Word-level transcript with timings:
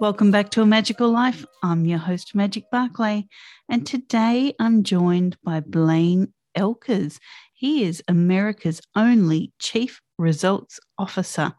Welcome 0.00 0.30
back 0.30 0.48
to 0.52 0.62
A 0.62 0.66
Magical 0.66 1.10
Life. 1.10 1.44
I'm 1.62 1.84
your 1.84 1.98
host, 1.98 2.34
Magic 2.34 2.64
Barclay, 2.72 3.28
and 3.68 3.86
today 3.86 4.54
I'm 4.58 4.82
joined 4.82 5.36
by 5.44 5.60
Blaine 5.60 6.32
Oelkers. 6.56 7.18
He 7.52 7.84
is 7.84 8.02
America's 8.08 8.80
only 8.96 9.52
Chief 9.58 10.00
Results 10.16 10.80
Officer. 10.96 11.52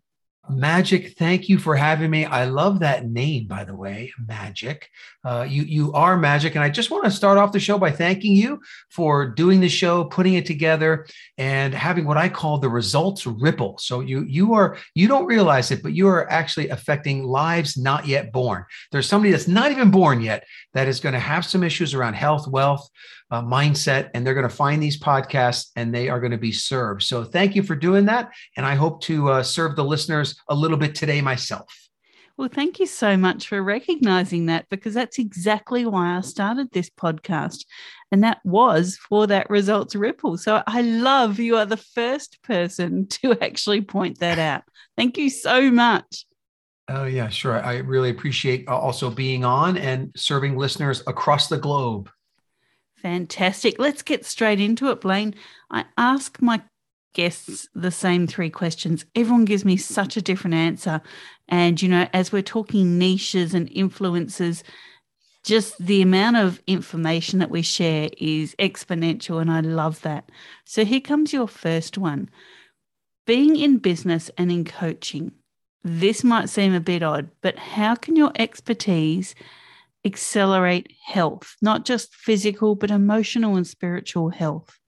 Magic, 0.49 1.19
thank 1.19 1.49
you 1.49 1.59
for 1.59 1.75
having 1.75 2.09
me. 2.09 2.25
I 2.25 2.45
love 2.45 2.79
that 2.79 3.09
name, 3.09 3.49
by 3.49 3.65
the 3.65 3.75
way, 3.75 4.13
Magic. 4.29 4.89
Uh, 5.25 5.45
you 5.49 5.65
you 5.65 5.93
are 5.93 6.17
magic, 6.17 6.55
and 6.55 6.63
I 6.63 6.71
just 6.71 6.89
want 6.89 7.03
to 7.03 7.11
start 7.11 7.37
off 7.37 7.51
the 7.51 7.59
show 7.59 7.79
by 7.79 7.91
thanking 7.91 8.37
you 8.37 8.61
for 8.89 9.27
doing 9.27 9.59
the 9.59 9.69
show, 9.69 10.05
putting 10.05 10.35
it 10.35 10.47
together, 10.47 11.05
and 11.37 11.75
having 11.75 12.07
what 12.07 12.17
I 12.17 12.29
call 12.29 12.59
the 12.59 12.69
results 12.69 13.27
ripple. 13.27 13.77
So 13.79 13.99
you 13.99 14.23
you 14.23 14.55
are 14.55 14.79
you 14.95 15.09
don't 15.09 15.27
realize 15.27 15.73
it, 15.73 15.83
but 15.83 15.95
you 15.95 16.06
are 16.06 16.31
actually 16.31 16.69
affecting 16.69 17.25
lives 17.25 17.77
not 17.77 18.06
yet 18.06 18.31
born. 18.31 18.67
There's 18.93 19.09
somebody 19.09 19.33
that's 19.33 19.49
not 19.49 19.73
even 19.73 19.91
born 19.91 20.21
yet 20.21 20.45
that 20.75 20.87
is 20.87 21.00
going 21.00 21.15
to 21.15 21.19
have 21.19 21.45
some 21.45 21.65
issues 21.65 21.93
around 21.93 22.15
health, 22.15 22.47
wealth, 22.47 22.89
uh, 23.31 23.42
mindset, 23.42 24.10
and 24.14 24.26
they're 24.26 24.34
going 24.34 24.48
to 24.48 24.54
find 24.54 24.82
these 24.82 24.98
podcasts 24.98 25.70
and 25.76 25.94
they 25.94 26.09
are 26.09 26.20
going 26.20 26.32
to 26.32 26.38
be 26.38 26.53
served. 26.53 27.03
So 27.03 27.25
thank 27.25 27.56
you 27.56 27.62
for 27.62 27.75
doing 27.75 28.06
that. 28.06 28.31
And 28.56 28.64
I 28.64 28.75
hope 28.75 29.00
to 29.03 29.31
uh, 29.31 29.42
serve 29.42 29.76
the 29.76 29.84
listeners 29.84 30.41
a 30.48 30.54
little 30.54 30.76
bit 30.76 30.94
today 30.94 31.20
myself. 31.20 31.87
Well, 32.37 32.50
thank 32.53 32.78
you 32.78 32.87
so 32.87 33.16
much 33.16 33.48
for 33.48 33.62
recognizing 33.62 34.47
that 34.47 34.69
because 34.69 34.92
that's 34.92 35.19
exactly 35.19 35.87
why 35.87 36.19
I 36.19 36.20
started 36.20 36.70
this 36.70 36.91
podcast. 36.91 37.64
And 38.12 38.22
that 38.25 38.41
was 38.44 38.97
for 38.97 39.26
that 39.26 39.48
results 39.48 39.94
ripple. 39.94 40.37
So 40.37 40.62
I 40.66 40.82
love 40.82 41.38
you 41.38 41.56
are 41.56 41.64
the 41.64 41.78
first 41.78 42.43
person 42.43 43.06
to 43.22 43.38
actually 43.41 43.81
point 43.81 44.19
that 44.19 44.38
out. 44.38 44.64
Thank 44.98 45.16
you 45.16 45.31
so 45.31 45.70
much. 45.70 46.26
Oh, 46.88 47.04
yeah, 47.04 47.28
sure. 47.28 47.60
I 47.64 47.78
really 47.78 48.10
appreciate 48.10 48.69
uh, 48.69 48.76
also 48.76 49.10
being 49.10 49.44
on 49.44 49.76
and 49.76 50.12
serving 50.14 50.56
listeners 50.56 51.03
across 51.06 51.48
the 51.48 51.58
globe. 51.58 52.10
Fantastic. 53.06 53.78
Let's 53.78 54.03
get 54.03 54.27
straight 54.27 54.59
into 54.59 54.91
it, 54.91 55.00
Blaine. 55.00 55.37
I 55.71 55.84
ask 55.97 56.43
my 56.43 56.61
guests 57.15 57.69
the 57.72 57.93
same 57.93 58.27
three 58.27 58.50
questions. 58.50 59.05
Everyone 59.15 59.44
gives 59.44 59.65
me 59.65 59.77
such 59.77 60.17
a 60.17 60.21
different 60.21 60.55
answer. 60.55 61.00
And, 61.49 61.81
you 61.81 61.89
know, 61.89 62.09
as 62.12 62.33
we're 62.33 62.43
talking 62.43 62.99
niches 62.99 63.55
and 63.55 63.71
influences, 63.71 64.65
just 65.44 65.78
the 65.78 66.03
amount 66.03 66.39
of 66.39 66.61
information 66.67 67.39
that 67.39 67.49
we 67.49 67.62
share 67.62 68.11
is 68.19 68.56
exponential. 68.59 69.41
And 69.41 69.53
I 69.53 69.61
love 69.61 70.00
that. 70.03 70.28
So 70.65 70.84
here 70.84 71.00
comes 71.00 71.33
your 71.33 71.47
first 71.47 71.97
one 71.97 72.28
being 73.25 73.55
in 73.55 73.78
business 73.78 74.33
and 74.37 74.50
in 74.50 74.65
coaching. 74.65 75.31
This 75.84 76.25
might 76.25 76.49
seem 76.49 76.75
a 76.75 76.81
bit 76.81 77.05
odd, 77.05 77.31
but 77.41 77.56
how 77.56 77.94
can 77.94 78.17
your 78.17 78.33
expertise 78.34 79.37
accelerate 80.06 80.93
health, 81.05 81.56
not 81.61 81.84
just 81.84 82.15
physical, 82.15 82.77
but 82.77 82.91
emotional 82.91 83.56
and 83.56 83.67
spiritual 83.67 84.31
health? 84.31 84.78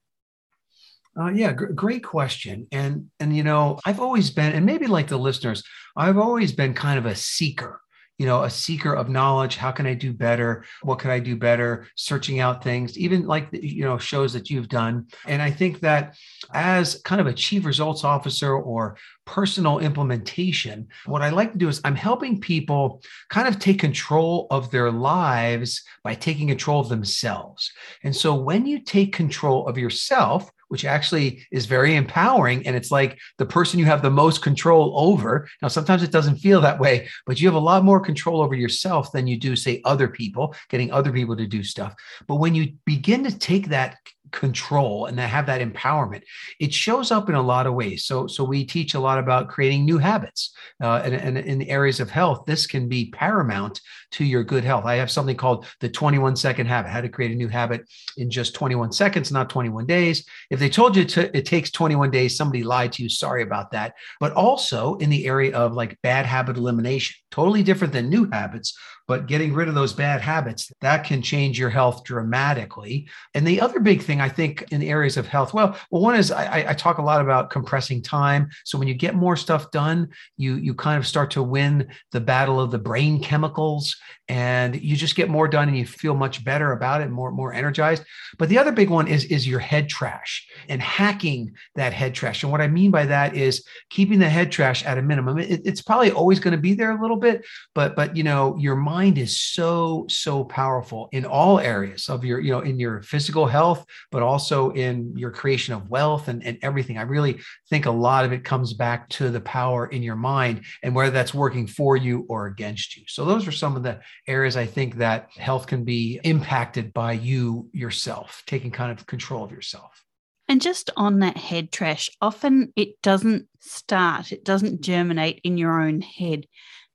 Uh, 1.21 1.31
yeah, 1.31 1.53
gr- 1.53 1.67
great 1.67 2.05
question. 2.05 2.69
And 2.71 3.11
and 3.19 3.37
you 3.37 3.43
know, 3.43 3.79
I've 3.85 4.01
always 4.01 4.31
been, 4.31 4.53
and 4.53 4.65
maybe 4.65 4.87
like 4.87 5.09
the 5.09 5.19
listeners, 5.19 5.63
I've 5.97 6.19
always 6.19 6.53
been 6.53 6.75
kind 6.75 6.99
of 6.99 7.07
a 7.07 7.17
seeker 7.17 7.81
you 8.19 8.27
know 8.27 8.43
a 8.43 8.51
seeker 8.51 8.95
of 8.95 9.09
knowledge. 9.09 9.57
How 9.57 9.71
can 9.71 9.87
i 9.87 9.95
do 9.95 10.13
better? 10.13 10.65
What 10.83 10.99
can 10.99 11.11
i 11.11 11.19
do 11.19 11.37
better? 11.37 11.87
Searching 11.95 12.41
out 12.41 12.63
things 12.63 12.99
even 12.99 13.27
like 13.27 13.49
you 13.53 13.85
know 13.85 13.99
shows 13.99 14.33
that 14.33 14.51
you've 14.51 14.69
done. 14.69 15.07
And 15.27 15.41
i 15.41 15.51
think 15.51 15.81
that 15.81 16.17
as 16.53 17.01
kind 17.05 17.21
of 17.21 17.27
a 17.27 17.33
chief 17.33 17.65
results 17.65 18.05
officer 18.05 18.55
or 18.55 18.97
personal 19.27 19.79
implementation 19.79 20.89
what 21.05 21.21
i 21.21 21.29
like 21.29 21.53
to 21.53 21.59
do 21.59 21.69
is 21.69 21.83
i'm 21.85 21.95
helping 21.95 22.41
people 22.41 23.03
kind 23.29 23.47
of 23.47 23.59
take 23.59 23.79
control 23.79 24.47
of 24.51 24.71
their 24.71 24.91
lives 24.91 25.83
by 26.03 26.15
taking 26.15 26.49
control 26.49 26.81
of 26.81 26.89
themselves. 26.89 27.73
And 28.03 28.15
so 28.15 28.35
when 28.35 28.67
you 28.67 28.81
take 28.81 29.13
control 29.13 29.67
of 29.67 29.79
yourself 29.79 30.51
which 30.69 30.85
actually 30.85 31.47
is 31.51 31.67
very 31.67 31.97
empowering. 31.97 32.67
And 32.67 32.77
it's 32.77 32.91
like 32.91 33.19
the 33.39 33.47
person 33.47 33.79
you 33.79 33.87
have 33.87 34.03
the 34.03 34.11
most 34.11 34.43
control 34.43 34.93
over. 34.97 35.49
Now, 35.61 35.69
sometimes 35.69 36.03
it 36.03 36.13
doesn't 36.13 36.37
feel 36.37 36.61
that 36.61 36.79
way, 36.79 37.09
but 37.27 37.41
you 37.41 37.49
have 37.49 37.55
a 37.55 37.59
lot 37.59 37.85
more 37.85 38.01
control 38.01 38.41
over 38.41 38.55
yourself 38.55 39.13
than 39.13 39.27
you 39.27 39.39
do, 39.39 39.57
say, 39.57 39.81
other 39.85 40.09
people, 40.09 40.55
getting 40.69 40.93
other 40.93 41.13
people 41.13 41.37
to 41.37 41.47
do 41.47 41.63
stuff. 41.63 41.95
But 42.27 42.37
when 42.37 42.55
you 42.55 42.75
begin 42.85 43.25
to 43.25 43.37
take 43.37 43.69
that 43.69 43.97
control 44.31 45.07
and 45.07 45.19
have 45.19 45.47
that 45.47 45.61
empowerment 45.61 46.23
it 46.61 46.73
shows 46.73 47.11
up 47.11 47.29
in 47.29 47.35
a 47.35 47.43
lot 47.43 47.67
of 47.67 47.75
ways. 47.75 48.05
So 48.05 48.27
so 48.27 48.45
we 48.45 48.65
teach 48.65 48.95
a 48.95 49.01
lot 49.01 49.19
about 49.19 49.49
creating 49.49 49.85
new 49.85 49.99
habits 49.99 50.55
uh, 50.83 51.03
and, 51.05 51.15
and 51.15 51.39
in 51.39 51.59
the 51.59 51.71
areas 51.71 52.01
of 52.01 52.11
health 52.11 52.45
this 52.47 52.67
can 52.67 52.89
be 52.89 53.11
paramount 53.11 53.81
to 54.13 54.25
your 54.25 54.45
good 54.45 54.65
health. 54.65 54.85
I 54.85 54.97
have 54.97 55.11
something 55.11 55.37
called 55.37 55.67
the 55.81 55.89
21 55.89 56.37
second 56.37 56.67
habit 56.67 56.91
how 56.91 57.01
to 57.01 57.09
create 57.09 57.33
a 57.33 57.35
new 57.35 57.49
habit 57.49 57.83
in 58.17 58.31
just 58.31 58.55
21 58.55 58.93
seconds 58.93 59.33
not 59.33 59.51
21 59.51 59.87
days. 59.87 60.27
If 60.51 60.61
they 60.61 60.69
told 60.69 60.97
you 60.97 61.05
to, 61.05 61.37
it 61.37 61.47
takes 61.47 61.71
21 61.71 62.11
days 62.11 62.37
somebody 62.37 62.63
lied 62.63 62.93
to 62.93 63.03
you 63.03 63.09
sorry 63.09 63.43
about 63.43 63.71
that. 63.73 63.95
But 64.21 64.33
also 64.33 64.97
in 64.97 65.11
the 65.11 65.27
area 65.27 65.57
of 65.57 65.75
like 65.75 66.01
bad 66.03 66.27
habit 66.27 66.57
elimination 66.57 67.17
totally 67.31 67.63
different 67.63 67.93
than 67.93 68.09
new 68.09 68.29
habits 68.31 68.77
but 69.09 69.27
getting 69.27 69.55
rid 69.55 69.69
of 69.69 69.75
those 69.75 69.95
bad 69.95 70.21
habits 70.21 70.71
that 70.83 71.03
can 71.03 71.23
change 71.23 71.59
your 71.59 71.71
health 71.71 72.05
dramatically. 72.05 73.09
And 73.35 73.47
the 73.47 73.61
other 73.61 73.81
big 73.81 74.03
thing 74.03 74.21
i 74.21 74.29
think 74.29 74.65
in 74.71 74.83
areas 74.83 75.17
of 75.17 75.27
health 75.27 75.55
well 75.55 75.77
well 75.91 76.03
one 76.03 76.15
is 76.15 76.31
I, 76.31 76.67
I, 76.69 76.75
talk 76.75 76.99
a 76.99 77.03
lot 77.03 77.21
about 77.21 77.51
compressing 77.51 78.03
time. 78.03 78.51
So 78.65 78.79
when 78.79 78.87
you 78.87 78.95
get 78.95 79.15
more 79.15 79.37
stuff 79.37 79.71
done 79.71 80.09
you 80.37 80.57
you 80.57 80.75
kind 80.75 80.99
of 80.99 81.07
start 81.07 81.31
to 81.33 81.43
win 81.43 81.89
the 82.13 82.21
battle 82.21 82.61
of 82.61 82.71
the 82.71 82.79
brain 82.79 83.23
chemicals 83.23 83.97
and 84.29 84.81
you 84.81 84.95
just 84.95 85.17
get 85.17 85.31
more 85.31 85.49
done 85.49 85.69
and 85.69 85.77
you 85.77 85.87
feel 85.87 86.15
much 86.15 86.45
better 86.45 86.73
about 86.73 87.01
it 87.01 87.11
more 87.11 87.31
more 87.31 87.55
energized. 87.55 88.05
But 88.39 88.51
the 88.51 88.59
other 88.59 88.73
big 88.73 88.91
one 88.91 89.09
is 89.09 89.25
is 89.25 89.49
your 89.49 89.61
head 89.61 89.89
trash 89.89 90.47
and 90.69 90.83
hacking 90.83 91.55
that 91.75 91.93
head 91.93 92.15
trash. 92.15 92.43
And 92.43 92.53
what 92.53 92.61
i 92.61 92.69
mean 92.69 92.91
by 92.91 93.07
that 93.07 93.35
is 93.35 93.65
keeping 93.89 94.19
the 94.19 94.29
head 94.29 94.53
trash 94.53 94.85
at 94.85 94.99
a 94.99 95.03
minimum. 95.03 95.39
It, 95.39 95.63
it's 95.65 95.83
probably 95.83 96.11
always 96.11 96.41
going 96.41 96.53
to 96.53 96.61
be 96.61 96.75
there 96.75 96.91
a 96.91 97.01
little 97.01 97.17
bit 97.17 97.45
but 97.75 97.97
but 97.97 98.17
you 98.17 98.23
know 98.23 98.57
your 98.59 98.77
mind 98.77 98.98
mind 98.99 99.19
is 99.19 99.41
so 99.41 100.07
so 100.09 100.45
powerful 100.45 101.09
in 101.13 101.25
all 101.25 101.61
areas 101.61 102.09
of 102.09 102.25
your 102.25 102.41
you 102.41 102.53
know 102.53 102.61
in 102.71 102.79
your 102.81 103.01
physical 103.03 103.47
health 103.47 103.85
but 104.13 104.23
also 104.23 104.71
in 104.71 105.17
your 105.17 105.31
creation 105.31 105.73
of 105.75 105.89
wealth 105.89 106.29
and, 106.29 106.45
and 106.45 106.59
everything. 106.63 106.99
I 106.99 107.03
really 107.03 107.35
think 107.71 107.87
a 107.87 108.01
lot 108.09 108.25
of 108.25 108.33
it 108.33 108.45
comes 108.45 108.73
back 108.73 109.09
to 109.11 109.31
the 109.31 109.41
power 109.41 109.87
in 109.87 110.03
your 110.03 110.17
mind 110.17 110.57
and 110.83 110.95
whether 110.95 111.13
that's 111.13 111.35
working 111.45 111.67
for 111.67 111.97
you 111.97 112.27
or 112.29 112.47
against 112.47 112.97
you. 112.97 113.05
So 113.07 113.25
those 113.25 113.47
are 113.47 113.53
some 113.53 113.77
of 113.77 113.83
the 113.83 114.01
areas 114.27 114.57
i 114.57 114.67
think 114.67 114.97
that 114.97 115.19
health 115.49 115.67
can 115.67 115.83
be 115.85 116.21
impacted 116.25 116.93
by 116.93 117.13
you 117.13 117.69
yourself 117.73 118.43
taking 118.47 118.71
kind 118.71 118.91
of 118.93 119.07
control 119.07 119.45
of 119.45 119.53
yourself. 119.53 120.05
And 120.49 120.63
just 120.63 120.91
on 120.97 121.19
that 121.19 121.37
head 121.37 121.71
trash, 121.71 122.09
often 122.23 122.73
it 122.75 123.01
doesn't 123.03 123.49
start, 123.61 124.33
it 124.33 124.45
doesn't 124.45 124.81
germinate 124.81 125.41
in 125.45 125.59
your 125.59 125.83
own 125.83 126.01
head. 126.01 126.47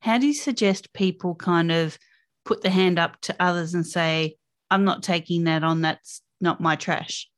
How 0.04 0.18
do 0.18 0.28
you 0.28 0.34
suggest 0.34 0.92
people 0.92 1.34
kind 1.34 1.72
of 1.72 1.98
put 2.44 2.62
the 2.62 2.70
hand 2.70 3.00
up 3.00 3.22
to 3.22 3.36
others 3.40 3.74
and 3.74 3.88
say, 3.88 4.36
I'm 4.70 4.84
not 4.84 5.02
taking 5.02 5.46
that 5.46 5.64
on, 5.64 5.80
that's 5.80 6.22
not 6.42 6.60
my 6.60 6.76
trash? 6.76 7.30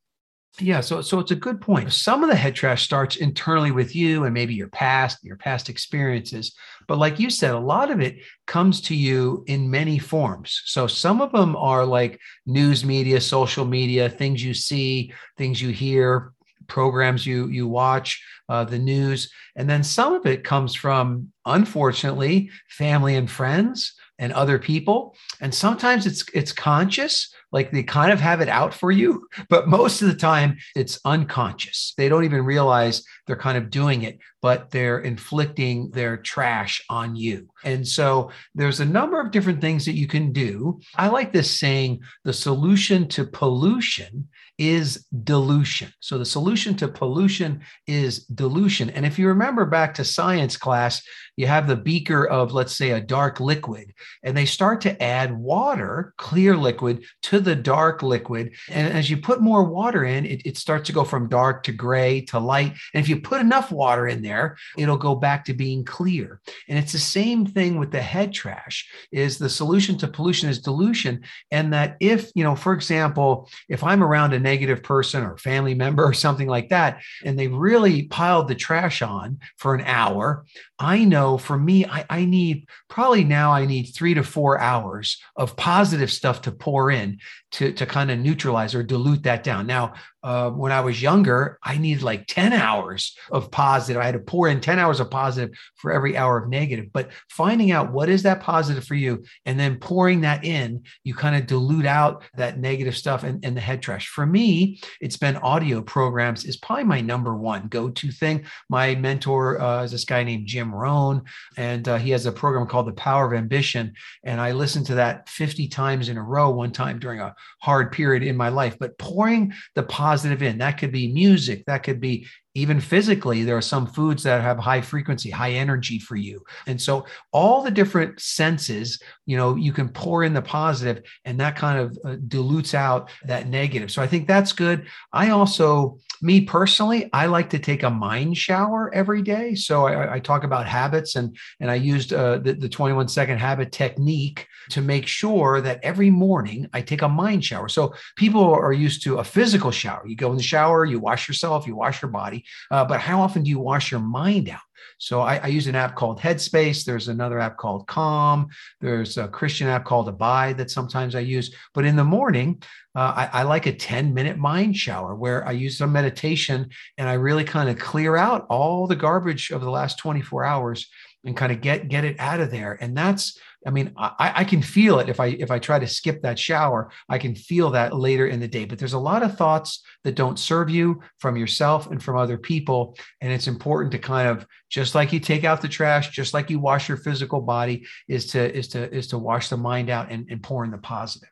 Yeah, 0.59 0.81
so 0.81 1.01
so 1.01 1.19
it's 1.19 1.29
a 1.29 1.35
good 1.35 1.61
point. 1.61 1.93
Some 1.93 2.23
of 2.23 2.29
the 2.29 2.35
head 2.35 2.55
trash 2.55 2.83
starts 2.83 3.17
internally 3.17 3.69
with 3.69 3.95
you 3.95 4.23
and 4.23 4.33
maybe 4.33 4.55
your 4.55 4.69
past, 4.69 5.19
your 5.21 5.35
past 5.35 5.69
experiences. 5.69 6.55
But 6.87 6.97
like 6.97 7.19
you 7.19 7.29
said, 7.29 7.53
a 7.53 7.59
lot 7.59 7.91
of 7.91 8.01
it 8.01 8.15
comes 8.47 8.81
to 8.81 8.95
you 8.95 9.43
in 9.45 9.69
many 9.69 9.99
forms. 9.99 10.63
So 10.65 10.87
some 10.87 11.21
of 11.21 11.31
them 11.33 11.55
are 11.55 11.85
like 11.85 12.19
news 12.47 12.83
media, 12.83 13.21
social 13.21 13.65
media, 13.65 14.09
things 14.09 14.43
you 14.43 14.55
see, 14.55 15.13
things 15.37 15.61
you 15.61 15.69
hear, 15.69 16.33
programs 16.67 17.25
you 17.25 17.47
you 17.47 17.67
watch, 17.67 18.23
uh, 18.49 18.63
the 18.63 18.79
news, 18.79 19.31
and 19.55 19.69
then 19.69 19.83
some 19.83 20.13
of 20.13 20.25
it 20.25 20.43
comes 20.43 20.75
from, 20.75 21.31
unfortunately, 21.45 22.49
family 22.69 23.15
and 23.15 23.29
friends 23.29 23.93
and 24.17 24.31
other 24.33 24.57
people. 24.59 25.15
And 25.41 25.53
sometimes 25.53 26.05
it's 26.05 26.25
it's 26.33 26.51
conscious, 26.51 27.33
like 27.51 27.71
they 27.71 27.83
kind 27.83 28.11
of 28.11 28.19
have 28.19 28.41
it 28.41 28.49
out 28.49 28.73
for 28.73 28.91
you, 28.91 29.27
but 29.49 29.67
most 29.67 30.01
of 30.01 30.07
the 30.07 30.15
time 30.15 30.57
it's 30.75 30.99
unconscious. 31.05 31.93
They 31.97 32.09
don't 32.09 32.25
even 32.25 32.45
realize 32.45 33.03
they're 33.27 33.35
kind 33.35 33.57
of 33.57 33.69
doing 33.69 34.03
it, 34.03 34.19
but 34.41 34.71
they're 34.71 34.99
inflicting 34.99 35.91
their 35.91 36.17
trash 36.17 36.83
on 36.89 37.15
you. 37.15 37.49
And 37.63 37.87
so 37.87 38.31
there's 38.53 38.79
a 38.79 38.85
number 38.85 39.19
of 39.19 39.31
different 39.31 39.61
things 39.61 39.85
that 39.85 39.95
you 39.95 40.07
can 40.07 40.31
do. 40.31 40.79
I 40.95 41.07
like 41.07 41.33
this 41.33 41.59
saying 41.59 42.01
the 42.23 42.33
solution 42.33 43.07
to 43.09 43.25
pollution 43.25 44.27
is 44.57 45.05
dilution. 45.23 45.91
So 45.99 46.17
the 46.17 46.25
solution 46.25 46.75
to 46.77 46.87
pollution 46.87 47.61
is 47.87 48.25
dilution. 48.25 48.89
And 48.89 49.05
if 49.05 49.19
you 49.19 49.27
remember 49.27 49.65
back 49.65 49.93
to 49.95 50.05
science 50.05 50.57
class, 50.57 51.01
you 51.37 51.47
have 51.47 51.67
the 51.67 51.75
beaker 51.75 52.25
of, 52.25 52.53
let's 52.53 52.75
say, 52.75 52.91
a 52.91 53.01
dark 53.01 53.41
liquid, 53.41 53.93
and 54.23 54.37
they 54.37 54.45
start 54.45 54.79
to 54.81 55.03
add 55.03 55.37
water, 55.37 56.13
clear 56.17 56.55
liquid, 56.55 57.03
to 57.23 57.41
the 57.41 57.55
dark 57.55 58.01
liquid. 58.01 58.53
And 58.69 58.93
as 58.93 59.09
you 59.09 59.17
put 59.17 59.41
more 59.41 59.63
water 59.63 60.05
in, 60.05 60.25
it, 60.25 60.45
it 60.45 60.57
starts 60.57 60.87
to 60.87 60.93
go 60.93 61.03
from 61.03 61.27
dark 61.27 61.63
to 61.63 61.73
gray 61.73 62.21
to 62.21 62.39
light. 62.39 62.73
And 62.93 63.03
if 63.03 63.09
you 63.09 63.19
put 63.19 63.41
enough 63.41 63.71
water 63.71 64.07
in 64.07 64.21
there, 64.21 64.55
it'll 64.77 64.97
go 64.97 65.15
back 65.15 65.43
to 65.45 65.53
being 65.53 65.83
clear. 65.83 66.39
And 66.69 66.79
it's 66.79 66.93
the 66.93 66.99
same 66.99 67.45
thing 67.45 67.77
with 67.77 67.91
the 67.91 68.01
head 68.01 68.31
trash 68.31 68.89
is 69.11 69.37
the 69.37 69.49
solution 69.49 69.97
to 69.97 70.07
pollution 70.07 70.47
is 70.47 70.61
dilution. 70.61 71.23
And 71.51 71.73
that 71.73 71.97
if, 71.99 72.31
you 72.33 72.45
know, 72.45 72.55
for 72.55 72.71
example, 72.71 73.49
if 73.67 73.83
I'm 73.83 74.01
around 74.01 74.33
a 74.33 74.39
negative 74.45 74.83
person 74.83 75.23
or 75.23 75.37
family 75.37 75.73
member 75.73 76.05
or 76.05 76.13
something 76.13 76.47
like 76.47 76.69
that, 76.69 77.01
and 77.25 77.37
they 77.37 77.47
really 77.47 78.03
piled 78.03 78.47
the 78.47 78.55
trash 78.55 79.01
on 79.01 79.39
for 79.57 79.75
an 79.75 79.81
hour, 79.81 80.45
I 80.77 81.05
know 81.05 81.37
for 81.37 81.57
me, 81.57 81.85
I, 81.85 82.05
I, 82.09 82.25
need 82.25 82.67
probably 82.89 83.23
now 83.23 83.53
I 83.53 83.65
need 83.65 83.83
three 83.83 84.13
to 84.15 84.23
four 84.23 84.59
hours 84.59 85.21
of 85.37 85.55
positive 85.55 86.11
stuff 86.11 86.41
to 86.41 86.51
pour 86.51 86.91
in 86.91 87.19
to, 87.51 87.71
to 87.71 87.85
kind 87.85 88.11
of 88.11 88.19
neutralize 88.19 88.75
or 88.75 88.83
dilute 88.83 89.23
that 89.23 89.43
down. 89.43 89.67
Now, 89.67 89.93
uh, 90.25 90.49
when 90.49 90.71
I 90.71 90.81
was 90.81 91.01
younger, 91.01 91.59
I 91.63 91.77
needed 91.77 92.01
like 92.01 92.25
10 92.25 92.51
hours 92.51 93.15
of 93.31 93.51
positive. 93.51 94.01
I 94.01 94.05
had 94.05 94.15
to 94.15 94.19
pour 94.19 94.49
in 94.49 94.59
10 94.59 94.79
hours 94.79 94.99
of 94.99 95.11
positive 95.11 95.55
for 95.75 95.91
every 95.91 96.17
hour 96.17 96.37
of 96.37 96.49
negative. 96.49 96.87
But 96.91 97.11
finding 97.29 97.71
out 97.71 97.93
what 97.93 98.09
is 98.09 98.23
that 98.23 98.41
positive 98.41 98.83
for 98.83 98.95
you 98.95 99.23
and 99.45 99.59
then 99.59 99.77
pouring 99.77 100.21
that 100.21 100.43
in, 100.43 100.83
you 101.03 101.13
kind 101.13 101.35
of 101.35 101.45
dilute 101.45 101.85
out 101.85 102.23
that 102.35 102.59
negative 102.59 102.97
stuff 102.97 103.23
and, 103.23 103.45
and 103.45 103.55
the 103.55 103.61
head 103.61 103.83
trash. 103.83 104.07
For 104.07 104.25
me, 104.25 104.81
it's 104.99 105.17
been 105.17 105.37
audio 105.37 105.83
programs 105.83 106.43
is 106.43 106.57
probably 106.57 106.85
my 106.85 107.01
number 107.01 107.35
one 107.35 107.67
go-to 107.67 108.11
thing. 108.11 108.45
My 108.67 108.95
mentor 108.95 109.61
uh, 109.61 109.83
is 109.83 109.91
this 109.91 110.05
guy 110.05 110.23
named 110.23 110.47
Jim 110.47 110.64
Rohn, 110.73 111.23
and 111.57 111.87
uh, 111.87 111.97
he 111.97 112.11
has 112.11 112.25
a 112.25 112.31
program 112.31 112.67
called 112.67 112.87
The 112.87 112.93
Power 112.93 113.27
of 113.27 113.37
Ambition. 113.37 113.93
And 114.23 114.39
I 114.39 114.51
listened 114.51 114.85
to 114.87 114.95
that 114.95 115.29
50 115.29 115.67
times 115.67 116.09
in 116.09 116.17
a 116.17 116.23
row 116.23 116.49
one 116.49 116.71
time 116.71 116.99
during 116.99 117.19
a 117.19 117.35
hard 117.61 117.91
period 117.91 118.23
in 118.23 118.37
my 118.37 118.49
life. 118.49 118.77
But 118.79 118.97
pouring 118.97 119.53
the 119.75 119.83
positive 119.83 120.41
in. 120.41 120.59
That 120.59 120.77
could 120.77 120.91
be 120.91 121.11
music, 121.11 121.65
that 121.65 121.83
could 121.83 121.99
be 121.99 122.27
even 122.55 122.79
physically, 122.79 123.43
there 123.43 123.57
are 123.57 123.61
some 123.61 123.85
foods 123.85 124.23
that 124.23 124.41
have 124.41 124.57
high 124.57 124.79
frequency, 124.79 125.29
high 125.29 125.51
energy 125.51 125.99
for 125.99 126.15
you. 126.15 126.41
And 126.67 126.81
so, 126.81 127.05
all 127.33 127.61
the 127.61 127.69
different 127.69 128.19
senses, 128.21 128.99
you 129.25 129.35
know, 129.35 129.55
you 129.55 129.73
can 129.73 129.89
pour 129.89 130.23
in 130.23 130.33
the 130.33 130.41
positive 130.41 131.03
and 131.25 131.39
that 131.41 131.57
kind 131.57 131.79
of 131.79 131.99
uh, 132.05 132.15
dilutes 132.27 132.73
out 132.73 133.11
that 133.25 133.47
negative. 133.47 133.91
So, 133.91 134.01
I 134.01 134.07
think 134.07 134.25
that's 134.25 134.53
good. 134.53 134.87
I 135.11 135.29
also, 135.29 135.99
me 136.21 136.41
personally, 136.41 137.09
I 137.11 137.25
like 137.25 137.49
to 137.51 137.59
take 137.59 137.83
a 137.83 137.89
mind 137.89 138.37
shower 138.37 138.89
every 138.95 139.21
day. 139.21 139.53
So, 139.55 139.85
I, 139.85 140.15
I 140.15 140.19
talk 140.19 140.45
about 140.45 140.65
habits 140.65 141.17
and, 141.17 141.35
and 141.59 141.69
I 141.69 141.75
used 141.75 142.13
uh, 142.13 142.37
the, 142.37 142.53
the 142.53 142.69
21 142.69 143.09
second 143.09 143.37
habit 143.37 143.73
technique 143.73 144.47
to 144.69 144.81
make 144.81 145.07
sure 145.07 145.61
that 145.61 145.79
every 145.83 146.09
morning 146.09 146.67
I 146.73 146.81
take 146.81 147.01
a 147.01 147.09
mind 147.09 147.45
shower. 147.45 147.69
So, 147.69 147.93
people 148.15 148.43
are 148.43 148.73
used 148.73 149.03
to 149.03 149.17
a 149.17 149.23
physical 149.23 149.71
shower. 149.71 150.05
You 150.07 150.15
go 150.15 150.31
in 150.31 150.37
the 150.37 150.43
shower, 150.43 150.85
you 150.85 150.99
wash 150.99 151.27
yourself, 151.27 151.67
you 151.67 151.75
wash 151.75 152.01
your 152.01 152.11
body. 152.11 152.45
Uh, 152.71 152.85
but 152.85 152.99
how 152.99 153.21
often 153.21 153.43
do 153.43 153.49
you 153.49 153.59
wash 153.59 153.91
your 153.91 153.99
mind 153.99 154.49
out? 154.49 154.59
So 154.97 155.21
I, 155.21 155.37
I, 155.37 155.47
use 155.47 155.67
an 155.67 155.75
app 155.75 155.95
called 155.95 156.19
Headspace. 156.19 156.85
There's 156.85 157.07
another 157.07 157.39
app 157.39 157.57
called 157.57 157.87
Calm. 157.87 158.47
There's 158.81 159.17
a 159.17 159.27
Christian 159.27 159.67
app 159.67 159.83
called 159.83 160.07
Abide 160.07 160.57
that 160.57 160.71
sometimes 160.71 161.15
I 161.15 161.19
use. 161.19 161.53
But 161.73 161.85
in 161.85 161.95
the 161.95 162.03
morning, 162.03 162.61
uh, 162.95 163.13
I, 163.15 163.39
I, 163.39 163.43
like 163.43 163.65
a 163.65 163.75
10 163.75 164.13
minute 164.13 164.37
mind 164.37 164.77
shower 164.77 165.15
where 165.15 165.45
I 165.45 165.51
use 165.51 165.77
some 165.77 165.91
meditation 165.91 166.69
and 166.97 167.09
I 167.09 167.13
really 167.13 167.43
kind 167.43 167.69
of 167.69 167.77
clear 167.77 168.15
out 168.15 168.45
all 168.49 168.87
the 168.87 168.95
garbage 168.95 169.51
of 169.51 169.61
the 169.61 169.69
last 169.69 169.99
24 169.99 170.45
hours 170.45 170.89
and 171.25 171.35
kind 171.35 171.51
of 171.51 171.59
get 171.59 171.89
get 171.89 172.05
it 172.05 172.19
out 172.19 172.39
of 172.39 172.51
there. 172.51 172.77
And 172.79 172.95
that's 172.95 173.37
I 173.65 173.71
mean, 173.71 173.93
I, 173.97 174.31
I, 174.35 174.43
can 174.43 174.61
feel 174.61 174.99
it 174.99 175.09
if 175.09 175.19
I 175.19 175.27
if 175.27 175.49
I 175.49 175.57
try 175.57 175.79
to 175.79 175.87
skip 175.87 176.21
that 176.21 176.37
shower, 176.37 176.91
I 177.09 177.17
can 177.17 177.33
feel 177.33 177.71
that 177.71 177.95
later 177.95 178.27
in 178.27 178.39
the 178.39 178.47
day. 178.47 178.65
But 178.65 178.77
there's 178.77 178.93
a 178.93 178.99
lot 178.99 179.23
of 179.23 179.37
thoughts 179.37 179.83
that 180.03 180.15
don't 180.15 180.37
serve 180.37 180.69
you 180.69 181.01
from 181.19 181.35
yourself 181.35 181.89
and 181.89 182.01
from 182.01 182.17
other 182.17 182.37
people, 182.37 182.95
and 183.21 183.33
it's 183.33 183.47
important 183.47 183.91
to 183.93 183.97
kind 183.97 184.27
of 184.27 184.45
just 184.69 184.93
like 184.93 185.11
you 185.11 185.19
take 185.19 185.43
out 185.43 185.61
the 185.61 185.67
trash, 185.67 186.11
just 186.11 186.33
like 186.33 186.49
you 186.49 186.59
wash 186.59 186.87
your 186.87 186.97
physical 186.97 187.41
body, 187.41 187.85
is 188.07 188.27
to 188.27 188.55
is 188.55 188.67
to 188.69 188.93
is 188.93 189.07
to 189.07 189.17
wash 189.17 189.49
the 189.49 189.57
mind 189.57 189.89
out 189.89 190.11
and, 190.11 190.27
and 190.29 190.43
pour 190.43 190.63
in 190.63 190.71
the 190.71 190.77
positive. 190.77 191.29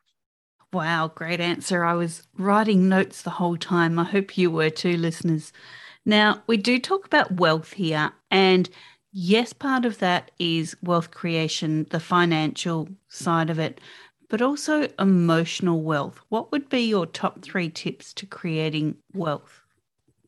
Wow, 0.72 1.12
great 1.14 1.40
answer. 1.40 1.86
I 1.86 1.94
was 1.94 2.28
writing 2.36 2.90
notes 2.90 3.22
the 3.22 3.30
whole 3.30 3.58
time. 3.58 4.00
I 4.00 4.06
hope 4.06 4.40
you 4.40 4.50
were 4.50 4.72
too, 4.72 4.98
listeners. 4.98 5.54
Now 6.04 6.42
we 6.48 6.58
do 6.58 6.80
talk 6.80 7.06
about 7.06 7.34
wealth 7.34 7.74
here, 7.74 8.12
and 8.32 8.68
Yes, 9.16 9.54
part 9.54 9.86
of 9.86 10.00
that 10.00 10.32
is 10.40 10.76
wealth 10.82 11.12
creation, 11.12 11.86
the 11.92 12.00
financial 12.00 12.90
side 13.10 13.52
of 13.52 13.60
it, 13.60 13.80
but 14.28 14.42
also 14.42 14.88
emotional 14.98 15.84
wealth. 15.84 16.20
What 16.30 16.52
would 16.52 16.68
be 16.68 16.80
your 16.80 17.06
top 17.06 17.44
three 17.44 17.70
tips 17.70 18.12
to 18.16 18.26
creating 18.26 18.96
wealth? 19.14 19.62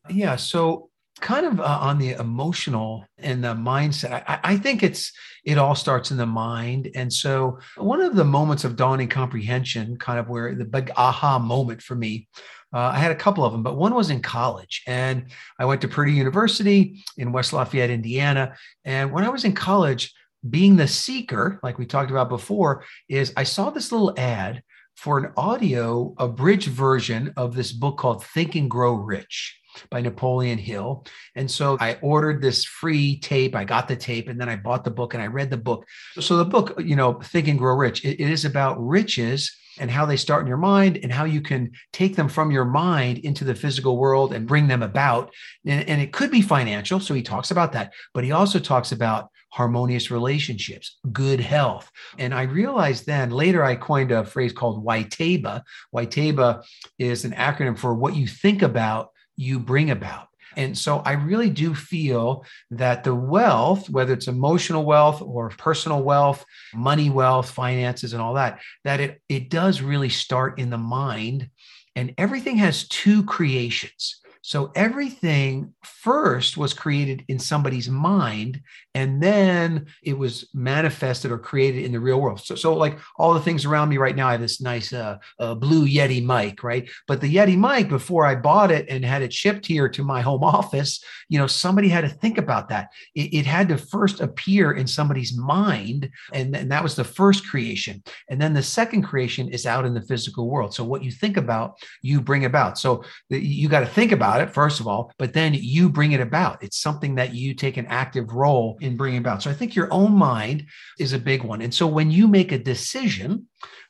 Yeah. 0.08 0.36
So, 0.36 0.90
kind 1.20 1.46
of 1.46 1.60
uh, 1.60 1.78
on 1.80 1.98
the 1.98 2.12
emotional 2.12 3.04
and 3.18 3.42
the 3.42 3.54
mindset, 3.54 4.22
I, 4.28 4.38
I 4.44 4.56
think 4.56 4.84
it's 4.84 5.12
it 5.44 5.58
all 5.58 5.74
starts 5.74 6.12
in 6.12 6.16
the 6.16 6.26
mind. 6.26 6.88
And 6.94 7.12
so, 7.12 7.58
one 7.76 8.00
of 8.00 8.14
the 8.14 8.24
moments 8.24 8.62
of 8.62 8.76
dawning 8.76 9.08
comprehension, 9.08 9.96
kind 9.96 10.20
of 10.20 10.28
where 10.28 10.54
the 10.54 10.64
big 10.64 10.92
aha 10.96 11.40
moment 11.40 11.82
for 11.82 11.96
me 11.96 12.28
uh, 12.76 12.90
I 12.92 12.98
had 12.98 13.10
a 13.10 13.16
couple 13.16 13.42
of 13.42 13.52
them, 13.52 13.62
but 13.62 13.78
one 13.78 13.94
was 13.94 14.10
in 14.10 14.20
college. 14.20 14.82
And 14.86 15.30
I 15.58 15.64
went 15.64 15.80
to 15.80 15.88
Purdue 15.88 16.12
University 16.12 17.02
in 17.16 17.32
West 17.32 17.54
Lafayette, 17.54 17.88
Indiana. 17.88 18.54
And 18.84 19.12
when 19.12 19.24
I 19.24 19.30
was 19.30 19.46
in 19.46 19.54
college, 19.54 20.12
being 20.50 20.76
the 20.76 20.86
seeker, 20.86 21.58
like 21.62 21.78
we 21.78 21.86
talked 21.86 22.10
about 22.10 22.28
before, 22.28 22.84
is 23.08 23.32
I 23.34 23.44
saw 23.44 23.70
this 23.70 23.92
little 23.92 24.12
ad 24.18 24.62
for 24.94 25.16
an 25.16 25.32
audio 25.38 26.14
abridged 26.18 26.68
version 26.68 27.32
of 27.38 27.54
this 27.54 27.72
book 27.72 27.96
called 27.96 28.22
Think 28.26 28.56
and 28.56 28.70
Grow 28.70 28.92
Rich 28.92 29.58
by 29.90 30.02
Napoleon 30.02 30.58
Hill. 30.58 31.06
And 31.34 31.50
so 31.50 31.78
I 31.80 31.96
ordered 32.02 32.42
this 32.42 32.66
free 32.66 33.18
tape. 33.20 33.56
I 33.56 33.64
got 33.64 33.88
the 33.88 33.96
tape 33.96 34.28
and 34.28 34.38
then 34.38 34.50
I 34.50 34.56
bought 34.56 34.84
the 34.84 34.90
book 34.90 35.14
and 35.14 35.22
I 35.22 35.28
read 35.28 35.48
the 35.48 35.56
book. 35.56 35.86
So 36.20 36.36
the 36.36 36.44
book, 36.44 36.74
you 36.78 36.96
know, 36.96 37.14
Think 37.22 37.48
and 37.48 37.58
Grow 37.58 37.74
Rich, 37.74 38.04
it, 38.04 38.20
it 38.20 38.30
is 38.30 38.44
about 38.44 38.76
riches 38.78 39.50
and 39.78 39.90
how 39.90 40.06
they 40.06 40.16
start 40.16 40.42
in 40.42 40.48
your 40.48 40.56
mind 40.56 40.98
and 41.02 41.12
how 41.12 41.24
you 41.24 41.40
can 41.40 41.72
take 41.92 42.16
them 42.16 42.28
from 42.28 42.50
your 42.50 42.64
mind 42.64 43.18
into 43.18 43.44
the 43.44 43.54
physical 43.54 43.96
world 43.96 44.32
and 44.32 44.46
bring 44.46 44.68
them 44.68 44.82
about. 44.82 45.32
And, 45.64 45.88
and 45.88 46.00
it 46.00 46.12
could 46.12 46.30
be 46.30 46.42
financial. 46.42 47.00
So 47.00 47.14
he 47.14 47.22
talks 47.22 47.50
about 47.50 47.72
that, 47.72 47.92
but 48.14 48.24
he 48.24 48.32
also 48.32 48.58
talks 48.58 48.92
about 48.92 49.30
harmonious 49.50 50.10
relationships, 50.10 50.98
good 51.12 51.40
health. 51.40 51.90
And 52.18 52.34
I 52.34 52.42
realized 52.42 53.06
then 53.06 53.30
later 53.30 53.64
I 53.64 53.76
coined 53.76 54.12
a 54.12 54.24
phrase 54.24 54.52
called 54.52 54.84
WYTAYBA. 54.84 55.62
WYTAYBA 55.94 56.62
is 56.98 57.24
an 57.24 57.32
acronym 57.32 57.78
for 57.78 57.94
what 57.94 58.14
you 58.14 58.26
think 58.26 58.62
about, 58.62 59.10
you 59.36 59.58
bring 59.58 59.90
about. 59.90 60.28
And 60.56 60.76
so 60.76 60.98
I 60.98 61.12
really 61.12 61.50
do 61.50 61.74
feel 61.74 62.44
that 62.70 63.04
the 63.04 63.14
wealth, 63.14 63.90
whether 63.90 64.12
it's 64.12 64.28
emotional 64.28 64.84
wealth 64.84 65.20
or 65.22 65.50
personal 65.50 66.02
wealth, 66.02 66.44
money 66.74 67.10
wealth, 67.10 67.50
finances, 67.50 68.14
and 68.14 68.22
all 68.22 68.34
that, 68.34 68.60
that 68.84 69.00
it, 69.00 69.20
it 69.28 69.50
does 69.50 69.82
really 69.82 70.08
start 70.08 70.58
in 70.58 70.70
the 70.70 70.78
mind. 70.78 71.50
And 71.94 72.14
everything 72.18 72.56
has 72.58 72.88
two 72.88 73.24
creations. 73.24 74.20
So 74.46 74.70
everything 74.76 75.74
first 75.82 76.56
was 76.56 76.72
created 76.72 77.24
in 77.26 77.36
somebody's 77.36 77.88
mind, 77.88 78.60
and 78.94 79.20
then 79.20 79.86
it 80.04 80.16
was 80.16 80.48
manifested 80.54 81.32
or 81.32 81.38
created 81.38 81.84
in 81.84 81.90
the 81.90 81.98
real 81.98 82.20
world. 82.20 82.38
So, 82.38 82.54
so 82.54 82.76
like 82.76 82.96
all 83.18 83.34
the 83.34 83.40
things 83.40 83.64
around 83.64 83.88
me 83.88 83.98
right 83.98 84.14
now, 84.14 84.28
I 84.28 84.32
have 84.32 84.40
this 84.40 84.60
nice 84.60 84.92
uh, 84.92 85.18
uh, 85.40 85.56
blue 85.56 85.84
Yeti 85.84 86.24
mic, 86.24 86.62
right? 86.62 86.88
But 87.08 87.20
the 87.20 87.34
Yeti 87.34 87.58
mic, 87.58 87.88
before 87.88 88.24
I 88.24 88.36
bought 88.36 88.70
it 88.70 88.88
and 88.88 89.04
had 89.04 89.22
it 89.22 89.32
shipped 89.32 89.66
here 89.66 89.88
to 89.88 90.04
my 90.04 90.20
home 90.20 90.44
office, 90.44 91.02
you 91.28 91.40
know, 91.40 91.48
somebody 91.48 91.88
had 91.88 92.02
to 92.02 92.08
think 92.08 92.38
about 92.38 92.68
that. 92.68 92.92
It, 93.16 93.34
it 93.34 93.46
had 93.46 93.68
to 93.70 93.76
first 93.76 94.20
appear 94.20 94.70
in 94.74 94.86
somebody's 94.86 95.36
mind, 95.36 96.08
and, 96.32 96.54
and 96.54 96.70
that 96.70 96.84
was 96.84 96.94
the 96.94 97.02
first 97.02 97.48
creation. 97.48 98.00
And 98.30 98.40
then 98.40 98.54
the 98.54 98.62
second 98.62 99.02
creation 99.02 99.48
is 99.48 99.66
out 99.66 99.84
in 99.84 99.92
the 99.92 100.02
physical 100.02 100.48
world. 100.48 100.72
So 100.72 100.84
what 100.84 101.02
you 101.02 101.10
think 101.10 101.36
about, 101.36 101.80
you 102.00 102.20
bring 102.20 102.44
about. 102.44 102.78
So 102.78 103.02
the, 103.28 103.44
you 103.44 103.68
got 103.68 103.80
to 103.80 103.86
think 103.86 104.12
about 104.12 104.35
about 104.36 104.48
it, 104.48 104.54
first 104.54 104.80
of 104.80 104.86
all, 104.86 105.12
but 105.18 105.32
then 105.32 105.54
you 105.54 105.88
bring 105.88 106.12
it 106.12 106.20
about. 106.20 106.62
It's 106.62 106.80
something 106.80 107.14
that 107.16 107.34
you 107.34 107.54
take 107.54 107.76
an 107.76 107.86
active 107.86 108.32
role 108.32 108.76
in 108.80 108.96
bringing 108.96 109.18
about. 109.18 109.42
So 109.42 109.50
I 109.50 109.54
think 109.54 109.74
your 109.74 109.92
own 109.92 110.12
mind 110.12 110.66
is 110.98 111.12
a 111.12 111.18
big 111.18 111.42
one. 111.42 111.62
And 111.62 111.72
so 111.72 111.86
when 111.86 112.10
you 112.10 112.28
make 112.28 112.52
a 112.52 112.58
decision, 112.58 113.46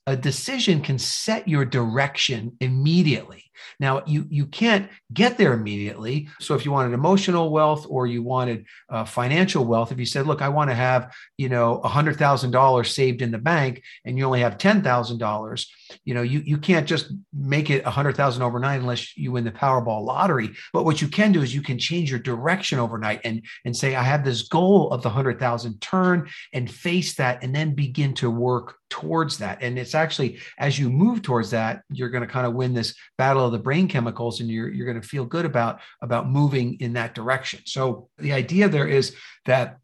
a 0.07 0.17
decision 0.17 0.81
can 0.81 0.99
set 0.99 1.49
your 1.49 1.65
direction 1.65 2.57
immediately. 2.61 3.46
Now, 3.79 4.03
you, 4.07 4.27
you 4.29 4.47
can't 4.47 4.89
get 5.13 5.37
there 5.37 5.53
immediately. 5.53 6.29
So, 6.41 6.55
if 6.55 6.65
you 6.65 6.73
wanted 6.73 6.95
emotional 6.95 7.51
wealth 7.51 7.87
or 7.89 8.07
you 8.07 8.23
wanted 8.23 8.65
uh, 8.89 9.05
financial 9.05 9.65
wealth, 9.65 9.93
if 9.93 9.99
you 9.99 10.07
said, 10.07 10.27
look, 10.27 10.43
I 10.43 10.49
want 10.49 10.71
to 10.71 10.75
have, 10.75 11.13
you 11.37 11.49
know, 11.49 11.81
$100,000 11.85 12.87
saved 12.87 13.23
in 13.23 13.31
the 13.31 13.39
bank 13.39 13.83
and 14.05 14.17
you 14.17 14.25
only 14.25 14.41
have 14.41 14.59
$10,000, 14.59 15.67
you 16.05 16.15
know, 16.15 16.23
you, 16.23 16.41
you 16.41 16.59
can't 16.59 16.87
just 16.87 17.13
make 17.33 17.71
it 17.71 17.85
100,000 17.85 18.43
overnight 18.43 18.81
unless 18.81 19.17
you 19.17 19.33
win 19.33 19.45
the 19.45 19.51
Powerball 19.51 20.05
lottery. 20.05 20.51
But 20.73 20.85
what 20.85 21.03
you 21.03 21.09
can 21.09 21.33
do 21.33 21.43
is 21.43 21.55
you 21.55 21.63
can 21.63 21.79
change 21.79 22.11
your 22.11 22.21
direction 22.21 22.79
overnight 22.79 23.21
and, 23.25 23.45
and 23.65 23.77
say, 23.77 23.95
I 23.95 24.03
have 24.03 24.25
this 24.25 24.49
goal 24.49 24.91
of 24.91 25.03
the 25.03 25.09
100,000, 25.09 25.81
turn 25.81 26.29
and 26.53 26.71
face 26.71 27.17
that, 27.17 27.43
and 27.43 27.55
then 27.55 27.75
begin 27.75 28.15
to 28.15 28.31
work 28.31 28.77
towards 28.91 29.39
that. 29.39 29.59
And 29.63 29.79
it's 29.79 29.95
actually 29.95 30.39
as 30.59 30.79
you 30.79 30.91
move 30.91 31.23
towards 31.23 31.51
that, 31.51 31.83
you're 31.91 32.11
going 32.11 32.27
to 32.27 32.33
kind 32.33 32.47
of 32.47 32.55
win 32.55 32.75
this 32.75 32.95
battle 33.19 33.45
of 33.45 33.53
the 33.53 33.59
brain 33.59 33.89
chemicals 33.89 34.41
and 34.41 34.49
you're, 34.49 34.69
you're 34.69 34.87
going 34.87 35.01
to 35.01 35.07
feel 35.07 35.25
good 35.25 35.45
about, 35.45 35.81
about 36.03 36.29
moving 36.29 36.75
in 36.81 36.95
that 36.95 37.15
direction. 37.15 37.61
So 37.65 38.09
the 38.19 38.33
idea 38.33 38.69
there 38.69 38.89
is 38.89 39.15
that 39.47 39.79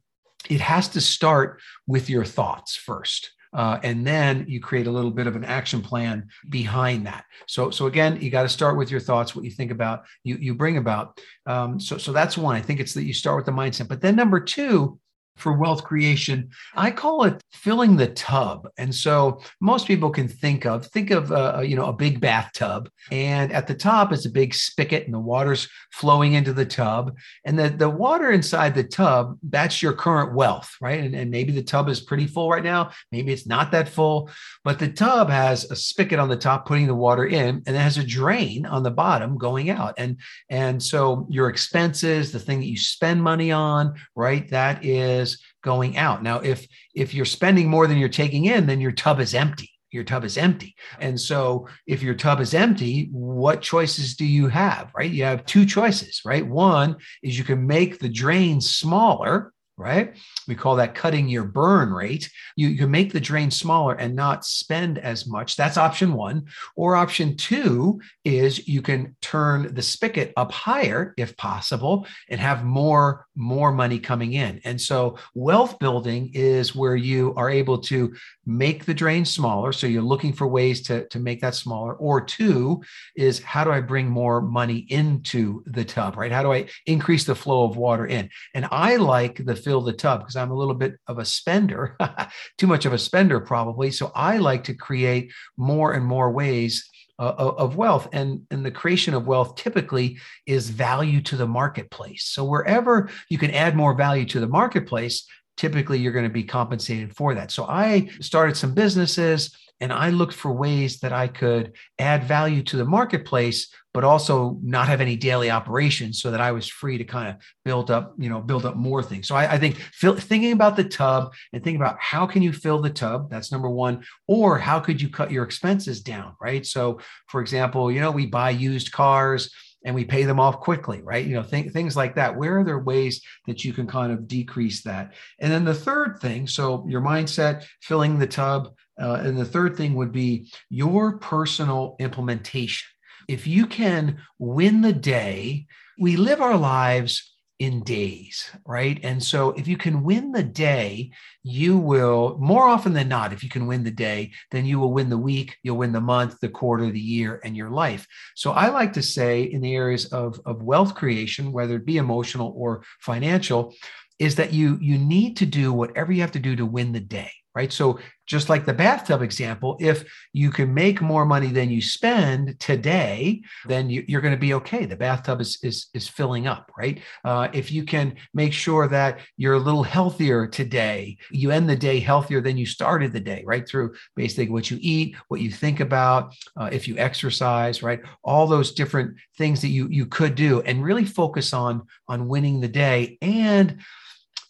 it 0.49 0.61
has 0.61 0.89
to 0.89 1.01
start 1.01 1.61
with 1.87 2.11
your 2.11 2.25
thoughts 2.25 2.77
first. 2.77 3.33
Uh, 3.55 3.79
and 3.83 4.07
then 4.07 4.47
you 4.49 4.61
create 4.61 4.87
a 4.87 4.91
little 4.91 5.11
bit 5.11 5.27
of 5.27 5.37
an 5.37 5.45
action 5.45 5.83
plan 5.83 6.27
behind 6.49 7.07
that. 7.07 7.25
So, 7.47 7.71
so 7.71 7.87
again, 7.87 8.19
you 8.21 8.31
got 8.31 8.45
to 8.45 8.49
start 8.49 8.79
with 8.79 8.91
your 8.91 9.01
thoughts, 9.01 9.37
what 9.37 9.45
you 9.45 9.51
think 9.51 9.71
about, 9.71 10.05
you 10.25 10.37
you 10.37 10.55
bring 10.55 10.79
about. 10.79 11.21
Um, 11.45 11.79
so, 11.79 11.99
so 11.99 12.13
that's 12.13 12.39
one. 12.39 12.57
I 12.57 12.63
think 12.63 12.81
it's 12.81 12.95
that 12.95 13.05
you 13.05 13.13
start 13.13 13.37
with 13.37 13.45
the 13.45 13.53
mindset. 13.53 13.89
But 13.89 14.01
then 14.01 14.17
number 14.17 14.41
two 14.41 14.99
for 15.37 15.53
wealth 15.53 15.85
creation. 15.85 16.51
I 16.75 16.91
call 16.91 17.25
it 17.25 17.43
filling 17.53 17.97
the 17.97 18.09
tub. 18.09 18.69
And 18.79 18.95
so 18.95 19.41
most 19.61 19.87
people 19.87 20.11
can 20.11 20.29
think 20.29 20.67
of 20.67 20.87
think 20.87 21.11
of 21.11 21.31
a, 21.31 21.59
uh, 21.59 21.61
you 21.61 21.77
know 21.77 21.87
a 21.87 21.93
big 21.93 22.21
bathtub 22.21 22.91
and 23.11 23.53
at 23.53 23.67
the 23.67 23.75
top 23.75 24.13
is 24.13 24.27
a 24.27 24.31
big 24.31 24.55
spigot 24.55 25.05
and 25.05 25.15
the 25.15 25.19
water's 25.19 25.69
flowing 25.93 26.35
into 26.35 26.53
the 26.53 26.65
tub 26.65 27.17
and 27.45 27.59
the, 27.59 27.69
the 27.69 27.89
water 27.89 28.31
inside 28.31 28.75
the 28.75 28.85
tub 28.85 29.39
that's 29.43 29.83
your 29.83 29.93
current 29.93 30.35
wealth, 30.35 30.77
right? 30.81 31.01
And, 31.01 31.15
and 31.15 31.31
maybe 31.31 31.53
the 31.53 31.63
tub 31.63 31.89
is 31.89 32.01
pretty 32.01 32.27
full 32.27 32.51
right 32.51 32.63
now, 32.63 32.91
maybe 33.11 33.33
it's 33.33 33.47
not 33.47 33.73
that 33.73 33.89
full, 33.89 34.31
but 34.65 34.79
the 34.79 34.89
tub 34.89 35.29
has 35.31 35.71
a 35.71 35.77
spigot 35.77 36.19
on 36.19 36.29
the 36.29 36.37
top 36.37 36.67
putting 36.67 36.87
the 36.87 36.95
water 36.95 37.27
in 37.27 37.63
and 37.67 37.77
it 37.77 37.81
has 37.81 37.99
a 37.99 38.05
drain 38.05 38.67
on 38.67 38.83
the 38.83 38.91
bottom 38.91 39.39
going 39.39 39.71
out. 39.71 39.95
And 39.99 40.19
and 40.51 40.83
so 40.83 41.27
your 41.29 41.49
expenses, 41.49 42.33
the 42.33 42.39
thing 42.39 42.61
that 42.61 42.67
you 42.67 42.77
spend 42.77 43.23
money 43.23 43.53
on, 43.53 43.95
right? 44.15 44.49
That 44.51 44.85
is 44.85 45.32
going 45.63 45.97
out. 45.97 46.23
Now, 46.23 46.41
if 46.41 46.67
if 46.95 47.15
you're 47.15 47.25
spending 47.25 47.69
more 47.69 47.87
than 47.87 47.99
you're 47.99 48.09
taking 48.09 48.47
in, 48.47 48.67
then 48.67 48.81
your 48.81 48.93
tub 48.93 49.21
is 49.21 49.35
empty. 49.35 49.71
Your 49.91 50.05
tub 50.05 50.25
is 50.25 50.39
empty. 50.39 50.75
And 51.01 51.21
so 51.21 51.69
if 51.87 52.03
your 52.03 52.15
tub 52.15 52.41
is 52.41 52.55
empty, 52.55 53.09
what 53.13 53.61
choices 53.61 54.17
do 54.17 54.25
you 54.25 54.49
have? 54.49 54.91
Right? 54.97 55.11
You 55.11 55.25
have 55.25 55.45
two 55.45 55.67
choices, 55.67 56.23
right? 56.25 56.47
One 56.47 56.97
is 57.23 57.39
you 57.39 57.45
can 57.45 57.67
make 57.67 57.99
the 57.99 58.09
drain 58.09 58.61
smaller 58.61 59.53
right? 59.83 60.17
We 60.47 60.55
call 60.55 60.77
that 60.77 60.95
cutting 60.95 61.29
your 61.29 61.45
burn 61.45 61.93
rate. 61.93 62.31
You, 62.57 62.77
can 62.77 62.91
make 62.91 63.13
the 63.13 63.21
drain 63.21 63.51
smaller 63.51 63.95
and 63.95 64.15
not 64.15 64.45
spend 64.45 64.99
as 64.99 65.27
much. 65.27 65.57
That's 65.57 65.77
option 65.77 66.15
one. 66.15 66.47
Or 66.77 66.97
option 66.97 67.37
two 67.37 68.01
is 68.25 68.67
you 68.69 68.81
can 68.81 69.17
turn 69.21 69.75
the 69.75 69.83
spigot 69.83 70.33
up 70.37 70.53
higher 70.53 71.15
if 71.17 71.37
possible 71.37 72.07
and 72.29 72.41
have 72.41 72.65
more, 72.65 73.27
more 73.35 73.73
money 73.73 73.99
coming 73.99 74.35
in. 74.35 74.61
And 74.65 74.81
so 74.81 75.19
wealth 75.35 75.79
building 75.79 76.31
is 76.35 76.75
where 76.75 76.97
you 76.97 77.35
are 77.37 77.51
able 77.51 77.79
to 77.79 78.15
make 78.47 78.85
the 78.85 78.95
drain 78.95 79.25
smaller. 79.25 79.73
So 79.73 79.87
you're 79.87 80.03
looking 80.03 80.33
for 80.33 80.47
ways 80.47 80.83
to, 80.83 81.07
to 81.09 81.19
make 81.19 81.41
that 81.41 81.55
smaller. 81.55 81.95
Or 81.95 82.21
two 82.21 82.83
is 83.17 83.43
how 83.43 83.65
do 83.65 83.73
I 83.73 83.81
bring 83.81 84.09
more 84.09 84.41
money 84.41 84.87
into 84.89 85.63
the 85.67 85.85
tub, 85.85 86.17
right? 86.17 86.33
How 86.33 86.43
do 86.43 86.53
I 86.53 86.69
increase 86.87 87.25
the 87.25 87.35
flow 87.35 87.65
of 87.65 87.77
water 87.77 88.07
in? 88.07 88.31
And 88.55 88.67
I 88.71 88.97
like 88.97 89.45
the 89.45 89.57
fill 89.73 89.81
the 89.81 89.93
tub 89.95 90.21
because 90.21 90.37
I'm 90.37 90.51
a 90.51 90.55
little 90.55 90.75
bit 90.75 90.97
of 91.07 91.19
a 91.19 91.25
spender, 91.25 91.97
too 92.59 92.67
much 92.67 92.85
of 92.85 92.93
a 92.93 92.99
spender 92.99 93.41
probably. 93.41 93.91
So 93.91 94.13
I 94.15 94.37
like 94.37 94.65
to 94.65 94.75
create 94.75 95.33
more 95.57 95.95
and 95.95 96.05
more 96.05 96.31
ways 96.31 96.87
uh, 97.19 97.33
of 97.39 97.77
wealth 97.77 98.07
and, 98.13 98.43
and 98.51 98.67
the 98.67 98.71
creation 98.71 99.15
of 99.15 99.27
wealth 99.27 99.57
typically 99.57 100.19
is 100.47 100.69
value 100.69 101.23
to 101.23 101.37
the 101.37 101.47
marketplace 101.47 102.25
so 102.25 102.43
wherever 102.43 103.09
you 103.29 103.39
can 103.39 103.51
add 103.53 103.77
more 103.77 103.95
value 103.95 104.25
to 104.25 104.41
the 104.41 104.47
marketplace 104.47 105.25
typically 105.57 105.99
you're 105.99 106.13
going 106.13 106.25
to 106.25 106.31
be 106.31 106.45
compensated 106.45 107.15
for 107.15 107.35
that 107.35 107.51
so 107.51 107.65
i 107.65 108.09
started 108.21 108.57
some 108.57 108.75
businesses 108.75 109.57
and 109.83 109.93
I 109.93 110.11
looked 110.11 110.35
for 110.35 110.53
ways 110.53 111.01
that 111.01 111.13
I 111.13 111.27
could 111.27 111.73
add 111.99 112.23
value 112.23 112.63
to 112.63 112.77
the 112.77 112.85
marketplace, 112.85 113.67
but 113.93 114.05
also 114.05 114.57
not 114.63 114.87
have 114.87 115.01
any 115.01 115.17
daily 115.17 115.51
operations 115.51 116.23
so 116.23 116.31
that 116.31 116.41
I 116.41 116.53
was 116.53 116.69
free 116.69 116.99
to 116.99 117.05
kind 117.05 117.31
of 117.31 117.43
build 117.65 117.91
up, 117.91 118.15
you 118.17 118.29
know, 118.29 118.41
build 118.41 118.65
up 118.65 118.77
more 118.77 119.03
things. 119.03 119.27
So 119.27 119.35
I, 119.35 119.55
I 119.55 119.59
think 119.59 119.75
fill, 119.75 120.15
thinking 120.15 120.53
about 120.53 120.77
the 120.77 120.85
tub 120.85 121.33
and 121.53 121.65
thinking 121.65 121.81
about 121.81 121.97
how 121.99 122.27
can 122.27 122.43
you 122.43 122.53
fill 122.53 122.81
the 122.81 122.91
tub, 122.91 123.29
that's 123.29 123.51
number 123.51 123.69
one, 123.69 124.05
or 124.29 124.57
how 124.57 124.79
could 124.79 125.03
you 125.03 125.09
cut 125.09 125.33
your 125.33 125.43
expenses 125.43 126.01
down, 126.01 126.37
right? 126.41 126.65
So 126.65 127.01
for 127.27 127.41
example, 127.41 127.91
you 127.91 128.01
know, 128.01 128.13
we 128.13 128.27
buy 128.27 128.51
used 128.51 128.93
cars 128.93 129.53
and 129.85 129.95
we 129.95 130.05
pay 130.05 130.25
them 130.25 130.41
off 130.41 130.61
quickly, 130.61 131.03
right? 131.03 131.27
You 131.27 131.35
know, 131.35 131.43
th- 131.43 131.73
things 131.73 131.97
like 131.97 132.15
that. 132.15 132.37
Where 132.37 132.61
are 132.61 132.65
there 132.65 132.79
ways 132.79 133.23
that 133.47 133.65
you 133.65 133.73
can 133.73 133.87
kind 133.87 134.13
of 134.13 134.29
decrease 134.29 134.83
that? 134.83 135.15
And 135.41 135.53
then 135.53 135.65
the 135.65 135.75
third 135.75 136.19
thing, 136.21 136.47
so 136.47 136.85
your 136.89 137.01
mindset, 137.01 137.65
filling 137.81 138.19
the 138.19 138.27
tub, 138.27 138.75
uh, 139.01 139.15
and 139.25 139.37
the 139.37 139.45
third 139.45 139.77
thing 139.77 139.95
would 139.95 140.13
be 140.13 140.51
your 140.69 141.19
personal 141.19 141.97
implementation. 141.99 142.89
If 143.29 143.47
you 143.47 143.67
can 143.67 144.19
win 144.39 144.83
the 144.83 144.93
day, 144.93 145.67
we 145.99 146.17
live 146.17 146.41
our 146.41 146.57
lives 146.57 147.32
in 147.63 147.85
days, 147.85 148.51
right? 148.67 148.99
And 149.05 149.23
so 149.23 149.51
if 149.51 149.69
you 149.69 149.77
can 149.77 150.03
win 150.03 150.33
the 150.33 150.43
day, 150.43 151.13
you 151.45 151.79
will, 151.79 152.37
more 152.41 152.67
often 152.67 152.93
than 152.93 153.07
not, 153.07 153.33
if 153.33 153.45
you 153.45 153.49
can 153.49 153.69
win 153.69 153.85
the 153.85 153.91
day, 153.93 154.33
then 154.51 154.67
you 154.67 154.81
will 154.81 154.93
win 154.93 155.09
the 155.09 155.17
week, 155.17 155.57
you'll 155.63 155.77
win 155.77 155.93
the 155.93 156.01
month, 156.01 156.41
the 156.41 156.49
quarter, 156.49 156.91
the 156.91 156.99
year, 156.99 157.41
and 157.45 157.57
your 157.57 157.71
life. 157.71 158.05
So 158.35 158.51
I 158.51 158.71
like 158.71 158.93
to 158.95 159.03
say 159.03 159.45
in 159.45 159.61
the 159.61 159.77
areas 159.77 160.07
of, 160.07 160.41
of 160.45 160.65
wealth 160.65 160.97
creation, 160.97 161.53
whether 161.53 161.77
it 161.77 161.87
be 161.87 161.99
emotional 161.99 162.53
or 162.57 162.83
financial, 162.99 163.73
is 164.19 164.35
that 164.35 164.53
you 164.53 164.77
you 164.81 164.99
need 164.99 165.37
to 165.37 165.47
do 165.47 165.73
whatever 165.73 166.11
you 166.11 166.21
have 166.21 166.33
to 166.33 166.41
do 166.41 166.57
to 166.57 166.67
win 166.67 166.91
the 166.91 167.01
day 167.01 167.31
right? 167.55 167.73
So 167.73 167.99
just 168.27 168.49
like 168.49 168.65
the 168.65 168.73
bathtub 168.73 169.21
example, 169.21 169.77
if 169.81 170.05
you 170.33 170.51
can 170.51 170.73
make 170.73 171.03
more 171.03 171.25
money 171.25 171.49
than 171.49 171.71
you 171.71 171.83
spend 171.83 172.59
today, 172.61 173.43
then 173.67 173.91
you, 173.91 174.17
are 174.17 174.21
going 174.21 174.35
to 174.35 174.41
be 174.41 174.55
okay. 174.55 174.87
The 174.87 174.97
bathtub 174.97 175.41
is 175.41 175.59
is, 175.63 175.89
is 175.93 176.09
filling 176.09 176.47
up, 176.47 176.71
right? 176.79 177.01
Uh, 177.25 177.49
if 177.53 177.73
you 177.73 177.85
can 177.85 178.15
make 178.33 178.53
sure 178.53 178.89
that 178.89 179.19
you're 179.37 179.55
a 179.55 179.59
little 179.59 179.83
healthier 179.83 180.47
today, 180.47 181.19
you 181.31 181.51
end 181.51 181.69
the 181.69 181.77
day 181.77 181.99
healthier 182.01 182.41
than 182.41 182.57
you 182.57 182.65
started 182.65 183.13
the 183.13 183.21
day, 183.21 183.43
right? 183.45 183.69
Through 183.69 183.95
basically 184.17 184.51
what 184.51 184.71
you 184.71 184.79
eat, 184.81 185.17
what 185.29 185.41
you 185.41 185.51
think 185.51 185.81
about, 185.81 186.35
uh, 186.57 186.71
if 186.73 186.89
you 186.89 186.97
exercise, 186.97 187.83
right? 187.83 188.01
All 188.23 188.47
those 188.47 188.73
different 188.73 189.17
things 189.37 189.61
that 189.63 189.69
you 189.69 189.89
you 189.89 190.07
could 190.07 190.37
do, 190.37 190.61
and 190.63 190.83
really 190.83 191.05
focus 191.05 191.53
on 191.53 191.83
on 192.09 192.29
winning 192.29 192.61
the 192.61 192.69
day 192.69 193.19
and 193.21 193.83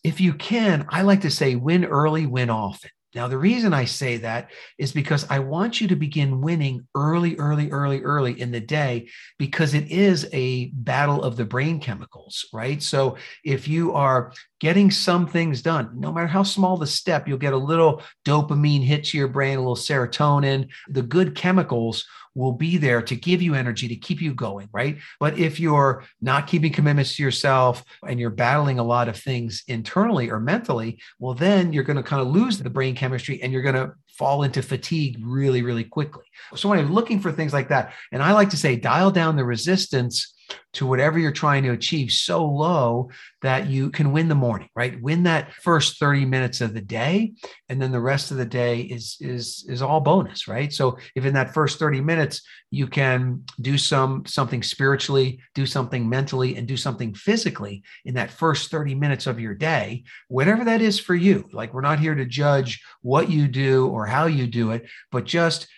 if 0.04 0.20
you 0.20 0.34
can, 0.34 0.86
I 0.88 1.02
like 1.02 1.20
to 1.22 1.30
say 1.30 1.54
win 1.54 1.84
early, 1.84 2.26
win 2.26 2.50
often. 2.50 2.90
Now, 3.14 3.28
the 3.28 3.36
reason 3.36 3.74
I 3.74 3.84
say 3.84 4.16
that 4.18 4.50
is 4.78 4.92
because 4.92 5.26
I 5.28 5.38
want 5.38 5.80
you 5.80 5.88
to 5.88 5.96
begin 5.96 6.40
winning 6.40 6.86
early, 6.94 7.36
early, 7.36 7.70
early, 7.70 8.00
early 8.00 8.40
in 8.40 8.50
the 8.50 8.60
day 8.60 9.08
because 9.38 9.74
it 9.74 9.90
is 9.90 10.26
a 10.32 10.68
battle 10.68 11.22
of 11.22 11.36
the 11.36 11.44
brain 11.44 11.78
chemicals, 11.78 12.46
right? 12.54 12.82
So 12.82 13.16
if 13.44 13.68
you 13.68 13.92
are 13.92 14.32
getting 14.60 14.90
some 14.90 15.26
things 15.26 15.60
done, 15.60 15.90
no 15.94 16.10
matter 16.10 16.26
how 16.26 16.42
small 16.42 16.78
the 16.78 16.86
step, 16.86 17.28
you'll 17.28 17.36
get 17.36 17.52
a 17.52 17.58
little 17.58 18.02
dopamine 18.24 18.82
hit 18.82 19.04
to 19.04 19.18
your 19.18 19.28
brain, 19.28 19.58
a 19.58 19.60
little 19.60 19.76
serotonin, 19.76 20.68
the 20.88 21.02
good 21.02 21.34
chemicals 21.34 22.06
will 22.34 22.52
be 22.52 22.76
there 22.76 23.02
to 23.02 23.16
give 23.16 23.42
you 23.42 23.54
energy 23.54 23.88
to 23.88 23.96
keep 23.96 24.20
you 24.20 24.34
going, 24.34 24.68
right? 24.72 24.98
But 25.20 25.38
if 25.38 25.60
you're 25.60 26.04
not 26.20 26.46
keeping 26.46 26.72
commitments 26.72 27.16
to 27.16 27.22
yourself 27.22 27.84
and 28.06 28.18
you're 28.18 28.30
battling 28.30 28.78
a 28.78 28.84
lot 28.84 29.08
of 29.08 29.16
things 29.16 29.62
internally 29.68 30.30
or 30.30 30.40
mentally, 30.40 30.98
well, 31.18 31.34
then 31.34 31.72
you're 31.72 31.84
going 31.84 31.96
to 31.96 32.02
kind 32.02 32.22
of 32.22 32.28
lose 32.28 32.58
the 32.58 32.70
brain 32.70 32.94
chemistry 32.94 33.42
and 33.42 33.52
you're 33.52 33.62
going 33.62 33.74
to 33.74 33.92
fall 34.08 34.42
into 34.42 34.62
fatigue 34.62 35.18
really, 35.22 35.62
really 35.62 35.84
quickly. 35.84 36.24
So 36.54 36.68
when 36.68 36.78
I'm 36.78 36.92
looking 36.92 37.20
for 37.20 37.32
things 37.32 37.52
like 37.52 37.68
that, 37.68 37.94
and 38.12 38.22
I 38.22 38.32
like 38.32 38.50
to 38.50 38.56
say, 38.56 38.76
dial 38.76 39.10
down 39.10 39.36
the 39.36 39.44
resistance 39.44 40.34
to 40.74 40.86
whatever 40.86 41.18
you're 41.18 41.32
trying 41.32 41.62
to 41.64 41.72
achieve 41.72 42.10
so 42.10 42.44
low 42.44 43.10
that 43.42 43.68
you 43.68 43.90
can 43.90 44.12
win 44.12 44.28
the 44.28 44.34
morning 44.34 44.68
right? 44.74 45.00
Win 45.02 45.24
that 45.24 45.52
first 45.54 45.98
30 45.98 46.24
minutes 46.24 46.60
of 46.60 46.74
the 46.74 46.80
day 46.80 47.32
and 47.68 47.80
then 47.80 47.92
the 47.92 48.00
rest 48.00 48.30
of 48.30 48.36
the 48.36 48.44
day 48.44 48.80
is 48.80 49.16
is 49.20 49.64
is 49.68 49.82
all 49.82 50.00
bonus 50.00 50.48
right? 50.48 50.72
So 50.72 50.98
if 51.14 51.24
in 51.24 51.34
that 51.34 51.54
first 51.54 51.78
30 51.78 52.00
minutes 52.00 52.42
you 52.72 52.86
can 52.86 53.44
do 53.60 53.76
some 53.78 54.24
something 54.26 54.62
spiritually 54.62 55.38
do 55.54 55.66
something 55.66 56.08
mentally 56.08 56.56
and 56.56 56.66
do 56.66 56.76
something 56.76 57.14
physically 57.14 57.82
in 58.04 58.14
that 58.14 58.30
first 58.30 58.70
30 58.70 58.94
minutes 58.94 59.26
of 59.26 59.38
your 59.38 59.54
day 59.54 60.02
whatever 60.28 60.64
that 60.64 60.80
is 60.80 60.98
for 60.98 61.14
you 61.14 61.48
like 61.52 61.72
we're 61.72 61.82
not 61.82 62.00
here 62.00 62.14
to 62.14 62.24
judge 62.24 62.82
what 63.02 63.30
you 63.30 63.46
do 63.46 63.86
or 63.88 64.06
how 64.06 64.26
you 64.26 64.46
do 64.46 64.70
it 64.70 64.88
but 65.12 65.24
just 65.24 65.68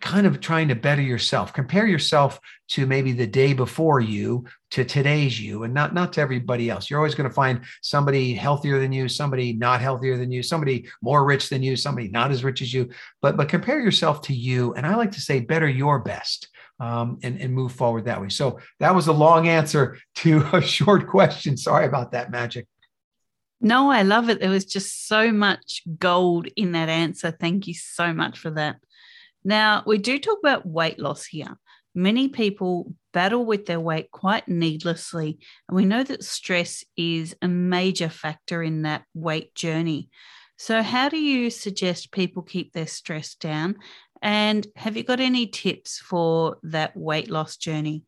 kind 0.00 0.26
of 0.26 0.40
trying 0.40 0.68
to 0.68 0.74
better 0.74 1.02
yourself 1.02 1.52
compare 1.52 1.86
yourself 1.86 2.40
to 2.68 2.86
maybe 2.86 3.12
the 3.12 3.26
day 3.26 3.52
before 3.52 4.00
you 4.00 4.44
to 4.70 4.84
today's 4.84 5.40
you 5.40 5.62
and 5.62 5.72
not 5.72 5.94
not 5.94 6.12
to 6.12 6.20
everybody 6.20 6.68
else 6.68 6.88
you're 6.88 6.98
always 6.98 7.14
going 7.14 7.28
to 7.28 7.34
find 7.34 7.60
somebody 7.82 8.34
healthier 8.34 8.78
than 8.78 8.92
you 8.92 9.08
somebody 9.08 9.52
not 9.52 9.80
healthier 9.80 10.16
than 10.16 10.30
you 10.30 10.42
somebody 10.42 10.88
more 11.02 11.24
rich 11.24 11.48
than 11.48 11.62
you 11.62 11.76
somebody 11.76 12.08
not 12.08 12.30
as 12.30 12.44
rich 12.44 12.62
as 12.62 12.72
you 12.72 12.88
but 13.22 13.36
but 13.36 13.48
compare 13.48 13.80
yourself 13.80 14.20
to 14.20 14.34
you 14.34 14.74
and 14.74 14.86
i 14.86 14.94
like 14.94 15.12
to 15.12 15.20
say 15.20 15.40
better 15.40 15.68
your 15.68 15.98
best 15.98 16.48
um, 16.80 17.18
and, 17.24 17.40
and 17.40 17.52
move 17.52 17.72
forward 17.72 18.04
that 18.04 18.20
way 18.20 18.28
so 18.28 18.60
that 18.78 18.94
was 18.94 19.08
a 19.08 19.12
long 19.12 19.48
answer 19.48 19.98
to 20.16 20.44
a 20.52 20.60
short 20.60 21.08
question 21.08 21.56
sorry 21.56 21.86
about 21.86 22.12
that 22.12 22.30
magic 22.30 22.66
no, 23.60 23.90
I 23.90 24.02
love 24.02 24.28
it. 24.28 24.40
There 24.40 24.50
was 24.50 24.64
just 24.64 25.08
so 25.08 25.32
much 25.32 25.82
gold 25.98 26.46
in 26.54 26.72
that 26.72 26.88
answer. 26.88 27.32
Thank 27.32 27.66
you 27.66 27.74
so 27.74 28.14
much 28.14 28.38
for 28.38 28.50
that. 28.52 28.76
Now, 29.48 29.82
we 29.86 29.96
do 29.96 30.18
talk 30.18 30.40
about 30.40 30.66
weight 30.66 30.98
loss 30.98 31.24
here. 31.24 31.56
Many 31.94 32.28
people 32.28 32.92
battle 33.14 33.46
with 33.46 33.64
their 33.64 33.80
weight 33.80 34.10
quite 34.10 34.46
needlessly, 34.46 35.38
and 35.66 35.74
we 35.74 35.86
know 35.86 36.04
that 36.04 36.22
stress 36.22 36.84
is 36.98 37.34
a 37.40 37.48
major 37.48 38.10
factor 38.10 38.62
in 38.62 38.82
that 38.82 39.04
weight 39.14 39.54
journey. 39.54 40.10
So, 40.58 40.82
how 40.82 41.08
do 41.08 41.16
you 41.16 41.48
suggest 41.48 42.12
people 42.12 42.42
keep 42.42 42.74
their 42.74 42.86
stress 42.86 43.36
down? 43.36 43.76
And 44.20 44.66
have 44.76 44.98
you 44.98 45.02
got 45.02 45.18
any 45.18 45.46
tips 45.46 45.96
for 45.96 46.58
that 46.64 46.94
weight 46.94 47.30
loss 47.30 47.56
journey? 47.56 48.02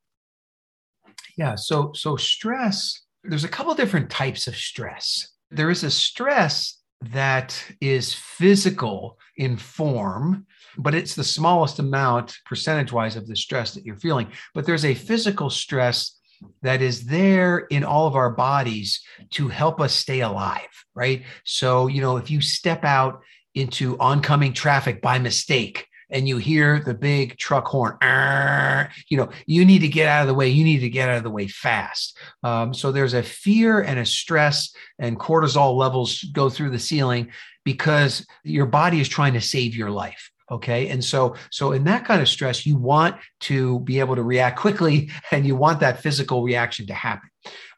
Yeah, 1.39 1.55
so 1.55 1.93
so 1.95 2.17
stress, 2.17 3.01
there's 3.25 3.45
a 3.45 3.49
couple 3.49 3.73
different 3.75 4.11
types 4.11 4.47
of 4.47 4.55
stress. 4.55 5.31
There 5.51 5.71
is 5.71 5.85
a 5.85 5.91
stress 5.91 6.80
that 7.01 7.63
is 7.81 8.15
physical 8.15 9.19
in 9.37 9.57
form 9.57 10.47
but 10.79 10.95
it's 10.95 11.15
the 11.15 11.25
smallest 11.25 11.79
amount 11.79 12.39
percentage 12.45 12.93
wise 12.93 13.17
of 13.17 13.27
the 13.27 13.37
stress 13.37 13.75
that 13.75 13.85
you're 13.85 13.97
feeling. 13.97 14.29
But 14.55 14.67
there's 14.67 14.85
a 14.85 14.95
physical 14.95 15.51
stress 15.51 16.19
that 16.63 16.81
is 16.81 17.05
there 17.07 17.59
in 17.59 17.85
all 17.85 18.07
of 18.07 18.17
our 18.17 18.31
bodies 18.31 19.03
to 19.31 19.49
help 19.49 19.81
us 19.81 19.93
stay 19.95 20.21
alive, 20.21 20.69
right? 20.95 21.25
So, 21.45 21.87
you 21.87 22.01
know, 22.01 22.17
if 22.17 22.31
you 22.31 22.41
step 22.41 22.85
out 22.85 23.23
into 23.55 23.99
oncoming 23.99 24.53
traffic 24.53 25.03
by 25.03 25.19
mistake, 25.19 25.87
and 26.11 26.29
you 26.29 26.39
hear 26.39 26.81
the 26.81 26.95
big 26.95 27.37
truck 27.39 27.67
horn, 27.67 27.97
you 29.09 29.17
know, 29.17 29.29
you 29.47 29.65
need 29.65 29.81
to 29.81 29.89
get 29.89 30.09
out 30.09 30.23
of 30.23 30.29
the 30.29 30.35
way. 30.35 30.49
You 30.49 30.65
need 30.65 30.81
to 30.81 30.89
get 30.89 31.09
out 31.09 31.19
of 31.19 31.23
the 31.23 31.31
way 31.31 31.49
fast. 31.49 32.17
Um, 32.43 32.75
so 32.75 32.93
there's 32.93 33.15
a 33.15 33.23
fear 33.23 33.81
and 33.81 33.99
a 33.99 34.07
stress, 34.07 34.75
and 34.99 35.19
cortisol 35.19 35.77
levels 35.77 36.25
go 36.33 36.51
through 36.51 36.71
the 36.71 36.79
ceiling 36.79 37.31
because 37.65 38.27
your 38.43 38.67
body 38.67 39.01
is 39.01 39.09
trying 39.09 39.35
to 39.35 39.41
save 39.41 39.77
your 39.77 39.91
life 39.91 40.31
okay 40.51 40.89
and 40.89 41.05
so 41.05 41.35
so 41.51 41.73
in 41.73 41.85
that 41.85 42.05
kind 42.05 42.21
of 42.21 42.29
stress 42.29 42.67
you 42.67 42.77
want 42.77 43.17
to 43.41 43.81
be 43.81 44.01
able 44.01 44.17
to 44.17 44.23
react 44.23 44.59
quickly 44.59 45.11
and 45.31 45.47
you 45.47 45.57
want 45.57 45.81
that 45.81 46.01
physical 46.01 46.43
reaction 46.43 46.87
to 46.87 46.95
happen. 46.95 47.29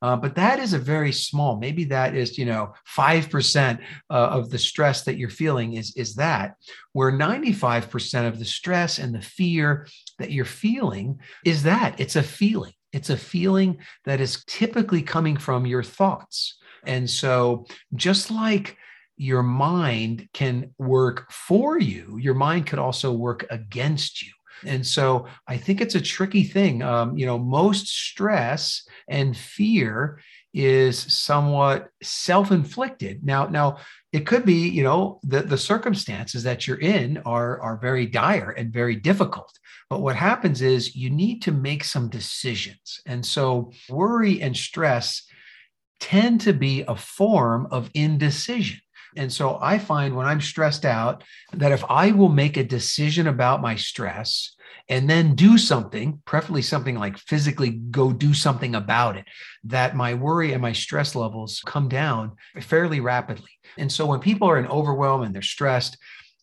Uh, 0.01 0.17
but 0.17 0.35
that 0.35 0.59
is 0.59 0.73
a 0.73 0.79
very 0.79 1.13
small 1.13 1.57
maybe 1.57 1.85
that 1.85 2.17
is 2.17 2.37
you 2.37 2.45
know 2.45 2.73
5% 2.97 3.79
uh, 3.79 4.13
of 4.13 4.51
the 4.51 4.59
stress 4.59 5.05
that 5.05 5.17
you're 5.17 5.31
feeling 5.31 5.75
is 5.75 5.95
is 5.97 6.17
that 6.17 6.57
where 6.93 7.13
95% 7.13 8.27
of 8.27 8.39
the 8.39 8.45
stress 8.45 8.99
and 8.99 9.15
the 9.15 9.21
fear 9.21 9.87
that 10.19 10.31
you're 10.33 10.45
feeling 10.45 11.19
is 11.45 11.63
that 11.65 11.99
it's 11.99 12.17
a 12.17 12.23
feeling. 12.23 12.73
It's 12.93 13.11
a 13.11 13.17
feeling 13.17 13.79
that 14.05 14.21
is 14.21 14.45
typically 14.47 15.03
coming 15.03 15.37
from 15.37 15.67
your 15.67 15.83
thoughts. 15.83 16.59
And 16.85 17.09
so 17.09 17.67
just 17.95 18.31
like 18.31 18.77
your 19.23 19.45
mind 19.45 20.29
can 20.33 20.75
work 20.79 21.31
for 21.31 21.79
you, 21.79 22.19
your 22.19 22.35
mind 22.35 22.67
could 22.67 22.81
also 22.81 23.13
work 23.13 23.47
against 23.51 24.21
you. 24.23 24.33
And 24.65 24.87
so 24.87 25.27
I 25.47 25.57
think 25.57 25.81
it's 25.81 25.95
a 25.95 26.01
tricky 26.01 26.45
thing. 26.45 26.83
Um, 26.83 27.17
you 27.17 27.27
know, 27.27 27.39
most 27.39 27.87
stress 27.87 28.87
and 29.09 29.37
fear 29.37 30.21
is 30.55 30.99
somewhat 30.99 31.89
self-inflicted. 32.03 33.25
Now, 33.25 33.47
now 33.47 33.79
it 34.13 34.27
could 34.27 34.45
be, 34.45 34.69
you 34.69 34.83
know, 34.83 35.21
the, 35.23 35.43
the 35.43 35.57
circumstances 35.57 36.43
that 36.43 36.67
you're 36.67 36.81
in 36.81 37.19
are, 37.25 37.61
are 37.61 37.79
very 37.79 38.07
dire 38.07 38.51
and 38.51 38.73
very 38.73 38.97
difficult. 38.97 39.53
But 39.89 40.03
what 40.03 40.17
happens 40.17 40.63
is 40.63 40.97
you 40.97 41.11
need 41.11 41.43
to 41.43 41.53
make 41.53 41.85
some 41.85 42.09
decisions. 42.09 43.01
And 43.07 43.25
so 43.25 43.73
worry 43.89 44.43
and 44.43 44.57
stress 44.57 45.23
tend 46.01 46.41
to 46.43 46.53
be 46.53 46.83
a 46.87 46.97
form 46.97 47.69
of 47.71 47.91
indecision. 47.95 48.82
And 49.17 49.33
so 49.33 49.59
I 49.61 49.79
find 49.79 50.17
when 50.17 50.27
I'm 50.27 50.41
stressed 50.41 50.85
out 50.85 51.25
that 51.53 51.73
if 51.73 51.85
I 51.89 52.13
will 52.13 52.29
make 52.29 52.57
a 52.57 52.65
decision 52.65 53.27
about 53.27 53.61
my 53.61 53.77
stress 53.77 54.55
and 54.89 55.09
then 55.09 55.35
do 55.35 55.59
something, 55.59 56.21
preferably 56.25 56.63
something 56.63 56.99
like 56.99 57.19
physically 57.19 57.71
go 57.71 58.13
do 58.13 58.35
something 58.35 58.75
about 58.75 59.17
it, 59.17 59.25
that 59.65 59.97
my 59.97 60.15
worry 60.15 60.53
and 60.53 60.63
my 60.63 60.73
stress 60.73 61.15
levels 61.15 61.61
come 61.67 61.89
down 61.89 62.33
fairly 62.61 63.01
rapidly. 63.01 63.51
And 63.77 63.91
so 63.91 64.07
when 64.07 64.21
people 64.21 64.49
are 64.49 64.59
in 64.59 64.67
overwhelm 64.67 65.23
and 65.23 65.35
they're 65.35 65.43
stressed, 65.43 65.99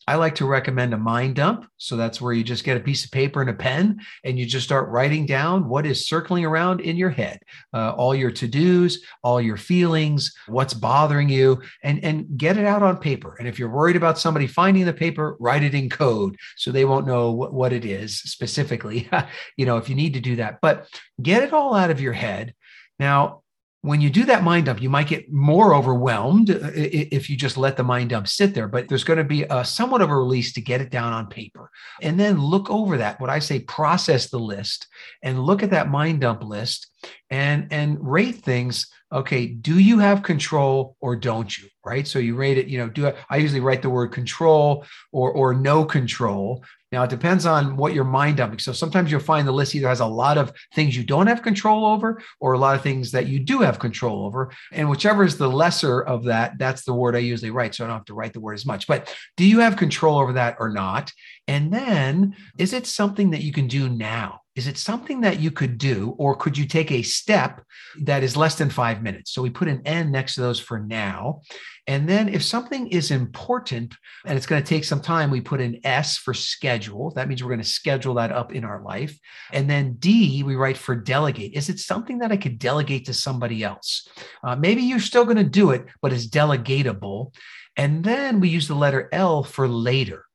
I 0.10 0.15
like 0.15 0.34
to 0.36 0.48
recommend 0.48 0.95
a 0.95 0.98
mind 0.98 1.36
dump. 1.36 1.67
So 1.78 1.95
that's 1.95 2.19
where 2.19 2.34
you 2.34 2.43
just 2.43 2.63
get 2.63 2.76
a 2.76 2.80
piece 2.80 3.06
of 3.06 3.12
paper 3.12 3.41
and 3.41 3.50
a 3.52 3.54
pen 3.54 4.00
and 4.24 4.39
you 4.39 4.48
just 4.48 4.65
start 4.65 4.89
writing 4.89 5.28
down 5.28 5.69
what 5.69 5.86
is 5.86 6.08
circling 6.08 6.45
around 6.45 6.82
in 6.82 6.98
your 6.98 7.12
head, 7.12 7.38
uh, 7.76 7.91
all 7.91 8.15
your 8.15 8.32
to 8.32 8.48
dos, 8.48 8.98
all 9.22 9.39
your 9.39 9.56
feelings, 9.56 10.34
what's 10.48 10.74
bothering 10.74 11.30
you, 11.30 11.62
and, 11.84 12.04
and 12.04 12.26
get 12.39 12.58
it 12.58 12.65
out 12.65 12.82
on 12.82 12.98
paper. 12.98 13.36
And 13.38 13.48
if 13.48 13.60
you're 13.60 13.69
worried 13.69 13.98
about 13.98 14.17
somebody 14.17 14.48
finding 14.48 14.84
the 14.86 14.93
paper, 14.93 15.38
write 15.39 15.62
it 15.62 15.76
in 15.76 15.91
code 15.91 16.38
so 16.58 16.72
they 16.72 16.86
won't 16.86 17.06
know 17.06 17.30
what, 17.30 17.54
what 17.54 17.72
it 17.72 17.86
is 17.86 18.17
specifically, 18.19 19.08
you 19.58 19.67
know, 19.67 19.78
if 19.78 19.89
you 19.89 19.95
need 19.95 20.15
to 20.15 20.19
do 20.19 20.38
that. 20.38 20.58
But 20.60 20.88
get 21.22 21.43
it 21.43 21.54
all 21.54 21.76
out 21.76 21.91
of 21.91 22.02
your 22.02 22.13
head. 22.13 22.56
Now, 22.98 23.43
when 23.82 24.02
you 24.02 24.10
do 24.10 24.26
that 24.26 24.44
mind 24.44 24.65
dump, 24.65 24.82
you 24.82 24.89
might 24.89 25.08
get 25.08 25.32
more 25.32 25.74
overwhelmed 25.74 26.50
uh, 26.50 26.72
if 26.74 27.30
you 27.30 27.38
just 27.38 27.58
let 27.58 27.78
the 27.78 27.84
mind 27.84 28.10
dump 28.10 28.28
sit 28.28 28.54
there. 28.54 28.68
But 28.68 28.89
there's 28.89 29.06
going 29.06 29.20
to 29.20 29.24
be 29.24 29.44
a 29.50 29.63
somewhat 29.63 30.02
of 30.02 30.10
a 30.10 30.18
release 30.18 30.52
to 30.54 30.62
get 30.62 30.82
it 30.82 30.92
down 30.92 31.13
on 31.13 31.28
paper. 31.28 31.72
And 32.02 32.20
then 32.20 32.42
look 32.42 32.70
over 32.70 32.98
that. 32.98 33.22
What 33.22 33.30
I 33.30 33.39
say, 33.39 33.62
process 33.62 34.30
the 34.30 34.39
list 34.39 34.88
and 35.24 35.46
look 35.46 35.63
at 35.63 35.72
that 35.72 35.89
mind 35.89 36.22
dump 36.22 36.44
list 36.44 36.92
and, 37.30 37.68
and 37.72 37.98
rate 38.02 38.36
things. 38.38 38.92
Okay, 39.12 39.48
do 39.48 39.80
you 39.80 40.00
have 40.00 40.24
control 40.24 40.95
or 41.00 41.15
don't 41.15 41.58
you? 41.58 41.67
Right. 41.86 42.08
So 42.08 42.19
you 42.19 42.36
rate 42.36 42.58
it, 42.58 42.67
you 42.67 42.78
know, 42.78 42.89
do 42.89 43.08
I, 43.08 43.15
I 43.30 43.38
usually 43.38 43.62
write 43.62 43.82
the 43.82 43.89
word 43.89 44.12
control 44.12 44.86
or 45.12 45.32
or 45.32 45.54
no 45.54 45.84
control 45.86 46.63
now, 46.91 47.04
it 47.04 47.10
depends 47.12 47.45
on 47.45 47.78
what 47.78 47.93
your 47.93 48.04
mind 48.04 48.38
dumping. 48.38 48.60
So 48.60 48.74
sometimes 48.74 49.12
you'll 49.12 49.19
find 49.19 49.48
the 49.48 49.52
list 49.52 49.76
either 49.76 49.88
has 49.88 50.00
a 50.00 50.06
lot 50.08 50.39
of 50.39 50.52
things 50.74 50.98
you 50.98 51.04
don't 51.04 51.28
have 51.28 51.43
control 51.43 51.86
over 51.86 52.19
or 52.39 52.54
a 52.54 52.58
lot 52.58 52.76
of 52.76 52.82
things 52.82 53.12
that 53.12 53.28
you 53.28 53.39
do 53.39 53.60
have 53.60 53.78
control 53.78 54.26
over. 54.26 54.52
And 54.72 54.89
whichever 54.89 55.24
is 55.24 55.38
the 55.38 55.50
lesser 55.50 56.02
of 56.02 56.24
that, 56.24 56.58
that's 56.58 56.86
the 56.86 56.93
word 56.93 57.15
I 57.15 57.19
usually 57.19 57.52
write. 57.52 57.76
So 57.76 57.84
I 57.84 57.88
don't 57.88 57.98
have 57.98 58.06
to 58.06 58.15
write 58.15 58.34
the 58.34 58.39
word 58.39 58.56
as 58.56 58.65
much. 58.65 58.88
But 58.88 59.15
do 59.38 59.45
you 59.45 59.60
have 59.60 59.78
control 59.78 60.17
over 60.17 60.34
that 60.34 60.58
or 60.60 60.69
not? 60.69 61.12
And 61.48 61.72
then 61.72 62.36
is 62.58 62.74
it 62.74 62.88
something 62.88 63.32
that 63.32 63.43
you 63.43 63.54
can 63.54 63.67
do 63.67 63.88
now? 63.88 64.41
Is 64.60 64.67
it 64.67 64.78
something 64.78 65.22
that 65.22 65.39
you 65.39 65.52
could 65.52 65.78
do, 65.78 66.13
or 66.17 66.36
could 66.36 66.58
you 66.58 66.65
take 66.65 66.91
a 66.91 67.02
step 67.02 67.63
that 68.02 68.24
is 68.24 68.36
less 68.36 68.56
than 68.56 68.69
five 68.69 69.02
minutes? 69.02 69.32
So 69.32 69.41
we 69.41 69.50
put 69.50 69.69
an 69.69 69.82
N 69.86 70.12
next 70.12 70.36
to 70.36 70.41
those 70.41 70.60
for 70.60 70.82
now. 70.82 71.43
And 71.88 72.10
then 72.10 72.28
if 72.28 72.43
something 72.43 72.88
is 72.88 73.10
important 73.10 73.95
and 74.26 74.36
it's 74.36 74.45
going 74.45 74.62
to 74.62 74.67
take 74.67 74.84
some 74.84 75.00
time, 75.00 75.32
we 75.32 75.39
put 75.39 75.62
an 75.62 75.80
S 75.86 76.17
for 76.17 76.34
schedule. 76.34 77.13
That 77.15 77.30
means 77.30 77.41
we're 77.41 77.56
going 77.56 77.62
to 77.62 77.78
schedule 77.82 78.15
that 78.15 78.34
up 78.34 78.54
in 78.54 78.65
our 78.65 78.82
life. 78.82 79.17
And 79.54 79.69
then 79.69 79.93
D, 79.93 80.43
we 80.43 80.58
write 80.58 80.78
for 80.78 80.93
delegate. 80.93 81.54
Is 81.54 81.69
it 81.69 81.80
something 81.80 82.19
that 82.19 82.34
I 82.34 82.38
could 82.38 82.60
delegate 82.60 83.06
to 83.06 83.13
somebody 83.13 83.63
else? 83.63 84.10
Uh, 84.43 84.58
maybe 84.58 84.82
you're 84.82 85.00
still 85.00 85.24
going 85.24 85.38
to 85.38 85.43
do 85.45 85.72
it, 85.72 85.86
but 86.02 86.12
it's 86.12 86.28
delegatable. 86.28 87.34
And 87.78 88.04
then 88.04 88.41
we 88.41 88.50
use 88.50 88.67
the 88.67 88.76
letter 88.76 89.08
L 89.13 89.41
for 89.41 89.69
later. 89.69 90.26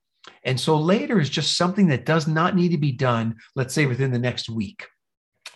And 0.44 0.60
so 0.60 0.76
later 0.76 1.20
is 1.20 1.30
just 1.30 1.56
something 1.56 1.88
that 1.88 2.04
does 2.04 2.26
not 2.26 2.54
need 2.54 2.70
to 2.70 2.78
be 2.78 2.92
done, 2.92 3.36
let's 3.54 3.74
say 3.74 3.86
within 3.86 4.12
the 4.12 4.18
next 4.18 4.48
week. 4.48 4.86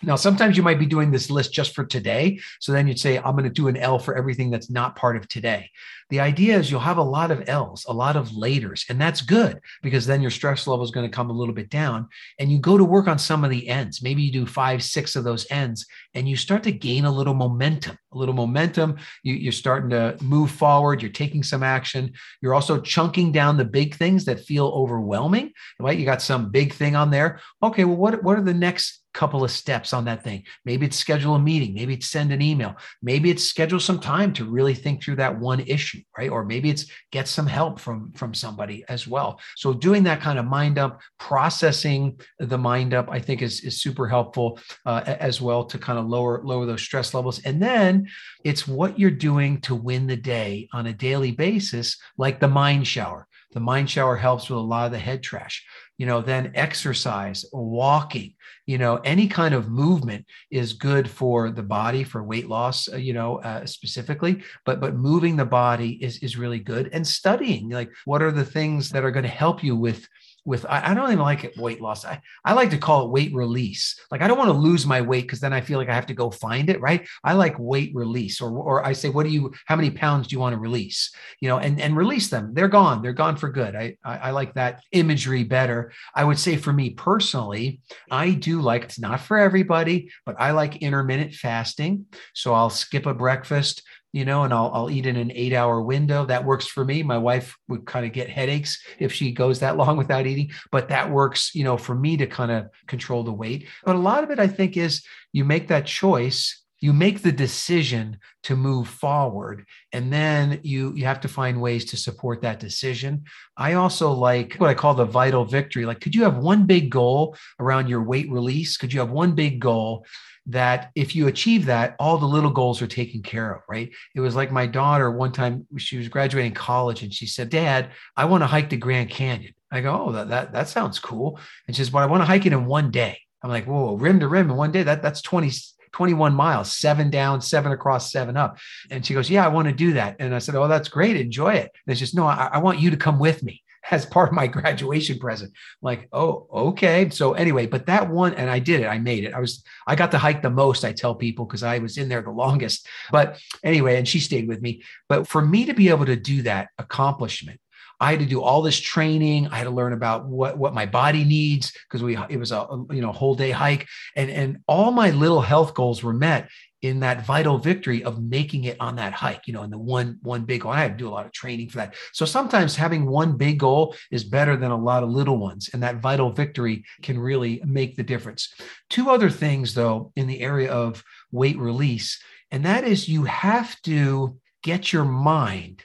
Now, 0.01 0.15
sometimes 0.15 0.55
you 0.55 0.63
might 0.63 0.79
be 0.79 0.85
doing 0.85 1.11
this 1.11 1.29
list 1.29 1.53
just 1.53 1.75
for 1.75 1.85
today. 1.85 2.39
So 2.59 2.71
then 2.71 2.87
you'd 2.87 2.99
say, 2.99 3.17
I'm 3.17 3.33
going 3.33 3.43
to 3.43 3.49
do 3.49 3.67
an 3.67 3.77
L 3.77 3.99
for 3.99 4.15
everything 4.15 4.49
that's 4.49 4.69
not 4.69 4.95
part 4.95 5.17
of 5.17 5.27
today. 5.27 5.69
The 6.09 6.19
idea 6.19 6.57
is 6.57 6.71
you'll 6.71 6.79
have 6.79 6.97
a 6.97 7.03
lot 7.03 7.29
of 7.29 7.47
L's, 7.47 7.85
a 7.87 7.93
lot 7.93 8.15
of 8.15 8.29
laters, 8.29 8.89
and 8.89 8.99
that's 8.99 9.21
good 9.21 9.59
because 9.83 10.07
then 10.07 10.21
your 10.21 10.31
stress 10.31 10.65
level 10.65 10.83
is 10.83 10.89
going 10.89 11.07
to 11.07 11.15
come 11.15 11.29
a 11.29 11.33
little 11.33 11.53
bit 11.53 11.69
down 11.69 12.07
and 12.39 12.51
you 12.51 12.57
go 12.57 12.79
to 12.79 12.83
work 12.83 13.07
on 13.07 13.19
some 13.19 13.43
of 13.43 13.51
the 13.51 13.67
ends. 13.69 14.01
Maybe 14.01 14.23
you 14.23 14.31
do 14.31 14.47
five, 14.47 14.81
six 14.81 15.15
of 15.15 15.23
those 15.23 15.45
ends 15.51 15.85
and 16.15 16.27
you 16.27 16.35
start 16.35 16.63
to 16.63 16.71
gain 16.71 17.05
a 17.05 17.11
little 17.11 17.35
momentum, 17.35 17.95
a 18.11 18.17
little 18.17 18.33
momentum. 18.33 18.97
You, 19.21 19.49
are 19.49 19.51
starting 19.51 19.91
to 19.91 20.17
move 20.23 20.49
forward. 20.49 21.03
You're 21.03 21.11
taking 21.11 21.43
some 21.43 21.61
action. 21.61 22.13
You're 22.41 22.55
also 22.55 22.81
chunking 22.81 23.31
down 23.31 23.57
the 23.57 23.65
big 23.65 23.93
things 23.95 24.25
that 24.25 24.39
feel 24.39 24.67
overwhelming, 24.69 25.53
right? 25.79 25.97
You 25.97 26.05
got 26.05 26.23
some 26.23 26.49
big 26.49 26.73
thing 26.73 26.95
on 26.95 27.11
there. 27.11 27.39
Okay, 27.61 27.85
well, 27.85 27.97
what, 27.97 28.23
what 28.23 28.37
are 28.37 28.43
the 28.43 28.53
next 28.53 28.98
couple 29.13 29.43
of 29.43 29.51
steps 29.51 29.93
on 29.93 30.05
that 30.05 30.23
thing. 30.23 30.43
Maybe 30.65 30.85
it's 30.85 30.97
schedule 30.97 31.35
a 31.35 31.39
meeting, 31.39 31.73
maybe 31.73 31.93
it's 31.95 32.07
send 32.07 32.31
an 32.31 32.41
email, 32.41 32.75
maybe 33.01 33.29
it's 33.29 33.43
schedule 33.43 33.79
some 33.79 33.99
time 33.99 34.33
to 34.33 34.45
really 34.45 34.73
think 34.73 35.03
through 35.03 35.17
that 35.17 35.39
one 35.39 35.61
issue, 35.61 36.01
right? 36.17 36.29
Or 36.29 36.45
maybe 36.45 36.69
it's 36.69 36.85
get 37.11 37.27
some 37.27 37.47
help 37.47 37.79
from 37.79 38.11
from 38.13 38.33
somebody 38.33 38.83
as 38.87 39.07
well. 39.07 39.39
So 39.55 39.73
doing 39.73 40.03
that 40.03 40.21
kind 40.21 40.39
of 40.39 40.45
mind 40.45 40.77
up, 40.77 41.01
processing 41.19 42.19
the 42.39 42.57
mind 42.57 42.93
up, 42.93 43.09
I 43.09 43.19
think 43.19 43.41
is 43.41 43.61
is 43.61 43.81
super 43.81 44.07
helpful 44.07 44.59
uh, 44.85 45.01
as 45.05 45.41
well 45.41 45.65
to 45.65 45.77
kind 45.77 45.99
of 45.99 46.07
lower 46.07 46.41
lower 46.43 46.65
those 46.65 46.81
stress 46.81 47.13
levels. 47.13 47.39
And 47.45 47.61
then 47.61 48.07
it's 48.43 48.67
what 48.67 48.99
you're 48.99 49.11
doing 49.11 49.61
to 49.61 49.75
win 49.75 50.07
the 50.07 50.17
day 50.17 50.69
on 50.73 50.87
a 50.87 50.93
daily 50.93 51.31
basis, 51.31 51.97
like 52.17 52.39
the 52.39 52.47
mind 52.47 52.87
shower. 52.87 53.27
The 53.51 53.59
mind 53.59 53.89
shower 53.89 54.15
helps 54.15 54.47
with 54.49 54.59
a 54.59 54.61
lot 54.61 54.85
of 54.85 54.91
the 54.91 54.99
head 54.99 55.23
trash 55.23 55.65
you 55.99 56.07
know 56.07 56.21
then 56.21 56.51
exercise 56.55 57.45
walking 57.53 58.33
you 58.65 58.79
know 58.79 58.95
any 59.03 59.27
kind 59.27 59.53
of 59.53 59.69
movement 59.69 60.25
is 60.49 60.73
good 60.73 61.07
for 61.07 61.51
the 61.51 61.63
body 61.79 62.03
for 62.03 62.23
weight 62.23 62.47
loss 62.49 62.91
uh, 62.91 62.95
you 62.95 63.13
know 63.13 63.37
uh, 63.41 63.63
specifically 63.65 64.41
but 64.65 64.79
but 64.79 64.95
moving 64.95 65.35
the 65.35 65.45
body 65.45 66.03
is 66.03 66.17
is 66.19 66.37
really 66.37 66.59
good. 66.59 66.89
And 66.93 67.05
studying 67.05 67.69
like 67.69 67.91
what 68.05 68.21
are 68.21 68.31
the 68.31 68.45
things 68.45 68.89
that 68.91 69.03
are 69.03 69.11
going 69.11 69.23
to 69.23 69.29
help 69.29 69.63
you 69.63 69.75
with 69.75 70.07
with 70.49 70.65
I, 70.65 70.89
I, 70.89 70.93
don't 70.95 71.11
even 71.11 71.19
like 71.19 71.43
it 71.43 71.55
weight 71.57 71.79
loss. 71.79 72.03
I, 72.03 72.19
I 72.43 72.53
like 72.53 72.71
to 72.71 72.77
call 72.79 73.05
it 73.05 73.11
weight 73.11 73.31
release. 73.35 73.97
Like 74.09 74.23
I 74.23 74.27
don't 74.27 74.37
want 74.37 74.49
to 74.49 74.57
lose 74.57 74.83
my 74.83 74.99
weight 74.99 75.21
because 75.21 75.39
then 75.39 75.53
I 75.53 75.61
feel 75.61 75.77
like 75.77 75.89
I 75.89 75.93
have 75.93 76.07
to 76.07 76.15
go 76.15 76.31
find 76.31 76.71
it, 76.71 76.81
right? 76.81 77.07
I 77.23 77.33
like 77.33 77.55
weight 77.59 77.91
release. 77.93 78.41
Or 78.41 78.49
or 78.49 78.83
I 78.83 78.93
say, 78.93 79.09
what 79.09 79.27
do 79.27 79.31
you 79.31 79.53
how 79.67 79.75
many 79.75 79.91
pounds 79.91 80.27
do 80.27 80.33
you 80.33 80.39
want 80.39 80.53
to 80.53 80.59
release? 80.59 81.11
You 81.39 81.49
know, 81.49 81.59
and, 81.59 81.79
and 81.79 81.95
release 81.95 82.29
them. 82.29 82.55
They're 82.55 82.67
gone. 82.67 83.03
They're 83.03 83.13
gone 83.13 83.37
for 83.37 83.49
good. 83.49 83.75
I, 83.75 83.95
I, 84.03 84.17
I 84.17 84.31
like 84.31 84.55
that 84.55 84.81
imagery 84.91 85.43
better. 85.43 85.91
I 86.15 86.23
would 86.23 86.39
say 86.39 86.57
for 86.57 86.73
me 86.73 86.89
personally, 86.89 87.81
I 88.09 88.31
do 88.31 88.59
like 88.59 88.85
it's 88.85 88.99
not 88.99 89.21
for 89.21 89.37
everybody, 89.37 90.09
but 90.25 90.35
I 90.39 90.51
like 90.51 90.77
intermittent 90.77 91.35
fasting. 91.35 92.07
So 92.33 92.55
I'll 92.55 92.71
skip 92.71 93.05
a 93.05 93.13
breakfast 93.13 93.83
you 94.11 94.25
know, 94.25 94.43
and 94.43 94.53
I'll, 94.53 94.71
I'll 94.73 94.89
eat 94.89 95.05
in 95.05 95.15
an 95.15 95.31
eight 95.33 95.53
hour 95.53 95.81
window. 95.81 96.25
That 96.25 96.45
works 96.45 96.65
for 96.65 96.83
me. 96.83 97.03
My 97.03 97.17
wife 97.17 97.57
would 97.67 97.85
kind 97.85 98.05
of 98.05 98.13
get 98.13 98.29
headaches 98.29 98.81
if 98.97 99.13
she 99.13 99.31
goes 99.31 99.59
that 99.59 99.77
long 99.81 99.97
without 99.97 100.27
eating, 100.27 100.51
but 100.71 100.89
that 100.89 101.09
works, 101.09 101.53
you 101.53 101.63
know, 101.63 101.77
for 101.77 101.95
me 101.95 102.17
to 102.17 102.27
kind 102.27 102.51
of 102.51 102.69
control 102.87 103.23
the 103.23 103.33
weight. 103.33 103.67
But 103.85 103.95
a 103.95 103.99
lot 103.99 104.23
of 104.23 104.31
it, 104.31 104.39
I 104.39 104.47
think, 104.47 104.77
is 104.77 105.03
you 105.33 105.45
make 105.45 105.67
that 105.67 105.85
choice 105.85 106.63
you 106.81 106.93
make 106.93 107.21
the 107.21 107.31
decision 107.31 108.17
to 108.43 108.55
move 108.55 108.87
forward 108.87 109.65
and 109.91 110.11
then 110.11 110.59
you 110.63 110.93
you 110.95 111.05
have 111.05 111.19
to 111.21 111.27
find 111.27 111.61
ways 111.61 111.85
to 111.85 111.97
support 111.97 112.41
that 112.41 112.59
decision 112.59 113.23
i 113.57 113.73
also 113.73 114.11
like 114.11 114.55
what 114.55 114.69
i 114.69 114.73
call 114.73 114.93
the 114.93 115.05
vital 115.05 115.45
victory 115.45 115.85
like 115.85 115.99
could 115.99 116.15
you 116.15 116.23
have 116.23 116.37
one 116.37 116.65
big 116.65 116.89
goal 116.89 117.35
around 117.59 117.87
your 117.87 118.03
weight 118.03 118.31
release 118.31 118.77
could 118.77 118.93
you 118.93 118.99
have 118.99 119.11
one 119.11 119.33
big 119.33 119.59
goal 119.59 120.05
that 120.49 120.91
if 120.95 121.15
you 121.15 121.27
achieve 121.27 121.65
that, 121.65 121.95
all 121.99 122.17
the 122.17 122.25
little 122.25 122.49
goals 122.49 122.81
are 122.81 122.87
taken 122.87 123.21
care 123.21 123.53
of, 123.53 123.61
right? 123.69 123.91
It 124.15 124.19
was 124.19 124.35
like 124.35 124.51
my 124.51 124.65
daughter 124.65 125.11
one 125.11 125.31
time, 125.31 125.67
she 125.77 125.97
was 125.97 126.07
graduating 126.07 126.53
college 126.53 127.03
and 127.03 127.13
she 127.13 127.27
said, 127.27 127.49
Dad, 127.49 127.91
I 128.17 128.25
want 128.25 128.41
to 128.41 128.47
hike 128.47 128.69
the 128.69 128.77
Grand 128.77 129.09
Canyon. 129.09 129.53
I 129.71 129.81
go, 129.81 130.05
Oh, 130.07 130.11
that, 130.11 130.29
that, 130.29 130.53
that 130.53 130.69
sounds 130.69 130.97
cool. 130.99 131.39
And 131.67 131.75
she 131.75 131.83
says, 131.83 131.91
But 131.91 131.99
I 131.99 132.07
want 132.07 132.21
to 132.21 132.25
hike 132.25 132.45
it 132.45 132.53
in 132.53 132.65
one 132.65 132.89
day. 132.89 133.19
I'm 133.43 133.49
like, 133.49 133.65
Whoa, 133.65 133.95
rim 133.95 134.19
to 134.21 134.27
rim 134.27 134.49
in 134.49 134.57
one 134.57 134.71
day. 134.71 134.83
That, 134.83 135.03
that's 135.03 135.21
20, 135.21 135.51
21 135.91 136.33
miles, 136.33 136.71
seven 136.71 137.11
down, 137.11 137.41
seven 137.41 137.71
across, 137.71 138.11
seven 138.11 138.35
up. 138.35 138.57
And 138.89 139.05
she 139.05 139.13
goes, 139.13 139.29
Yeah, 139.29 139.45
I 139.45 139.49
want 139.49 139.67
to 139.67 139.73
do 139.73 139.93
that. 139.93 140.15
And 140.19 140.33
I 140.33 140.39
said, 140.39 140.55
Oh, 140.55 140.67
that's 140.67 140.89
great. 140.89 141.15
Enjoy 141.15 141.53
it. 141.53 141.71
And 141.85 141.91
it's 141.91 141.99
just, 141.99 142.15
No, 142.15 142.25
I, 142.25 142.49
I 142.53 142.57
want 142.57 142.79
you 142.79 142.89
to 142.89 142.97
come 142.97 143.19
with 143.19 143.43
me 143.43 143.63
as 143.91 144.05
part 144.05 144.29
of 144.29 144.35
my 144.35 144.47
graduation 144.47 145.19
present. 145.19 145.53
Like, 145.81 146.07
oh, 146.11 146.47
okay. 146.51 147.09
So 147.09 147.33
anyway, 147.33 147.65
but 147.65 147.85
that 147.87 148.09
one, 148.09 148.33
and 148.35 148.49
I 148.49 148.59
did 148.59 148.81
it. 148.81 148.87
I 148.87 148.97
made 148.97 149.23
it. 149.23 149.33
I 149.33 149.39
was, 149.39 149.63
I 149.87 149.95
got 149.95 150.11
to 150.11 150.17
hike 150.17 150.41
the 150.41 150.49
most. 150.49 150.85
I 150.85 150.93
tell 150.93 151.15
people 151.15 151.45
because 151.45 151.63
I 151.63 151.79
was 151.79 151.97
in 151.97 152.09
there 152.09 152.21
the 152.21 152.31
longest. 152.31 152.87
But 153.11 153.39
anyway, 153.63 153.97
and 153.97 154.07
she 154.07 154.19
stayed 154.19 154.47
with 154.47 154.61
me. 154.61 154.83
But 155.07 155.27
for 155.27 155.41
me 155.41 155.65
to 155.65 155.73
be 155.73 155.89
able 155.89 156.05
to 156.05 156.15
do 156.15 156.43
that 156.43 156.69
accomplishment, 156.77 157.59
I 158.01 158.11
had 158.11 158.19
to 158.19 158.25
do 158.25 158.41
all 158.41 158.61
this 158.61 158.79
training. 158.79 159.47
I 159.47 159.57
had 159.57 159.65
to 159.65 159.71
learn 159.71 159.91
about 159.91 160.25
what, 160.25 160.57
what 160.57 160.73
my 160.73 160.85
body 160.85 161.25
needs 161.25 161.73
because 161.87 162.01
we 162.01 162.17
it 162.29 162.39
was 162.39 162.53
a 162.53 162.65
you 162.91 163.01
know 163.01 163.11
whole 163.11 163.35
day 163.35 163.51
hike, 163.51 163.87
and 164.15 164.29
and 164.29 164.59
all 164.67 164.91
my 164.91 165.09
little 165.09 165.41
health 165.41 165.73
goals 165.73 166.01
were 166.01 166.13
met 166.13 166.47
in 166.81 167.01
that 167.01 167.25
vital 167.25 167.57
victory 167.57 168.03
of 168.03 168.21
making 168.21 168.63
it 168.63 168.77
on 168.79 168.95
that 168.95 169.13
hike, 169.13 169.47
you 169.47 169.53
know, 169.53 169.63
in 169.63 169.69
the 169.69 169.77
one 169.77 170.17
one 170.21 170.45
big 170.45 170.61
goal. 170.61 170.71
I 170.71 170.81
had 170.81 170.97
to 170.97 171.03
do 171.03 171.09
a 171.09 171.11
lot 171.11 171.25
of 171.25 171.31
training 171.31 171.69
for 171.69 171.77
that. 171.77 171.95
So 172.13 172.25
sometimes 172.25 172.75
having 172.75 173.05
one 173.05 173.37
big 173.37 173.59
goal 173.59 173.95
is 174.11 174.23
better 174.23 174.55
than 174.55 174.71
a 174.71 174.77
lot 174.77 175.03
of 175.03 175.09
little 175.09 175.37
ones, 175.37 175.69
and 175.73 175.83
that 175.83 176.01
vital 176.01 176.31
victory 176.31 176.85
can 177.01 177.19
really 177.19 177.61
make 177.65 177.95
the 177.95 178.03
difference. 178.03 178.53
Two 178.89 179.09
other 179.09 179.29
things, 179.29 179.73
though, 179.73 180.11
in 180.15 180.27
the 180.27 180.41
area 180.41 180.71
of 180.71 181.03
weight 181.31 181.57
release, 181.57 182.21
and 182.51 182.65
that 182.65 182.83
is 182.83 183.09
you 183.09 183.25
have 183.25 183.79
to 183.81 184.37
get 184.63 184.93
your 184.93 185.05
mind 185.05 185.83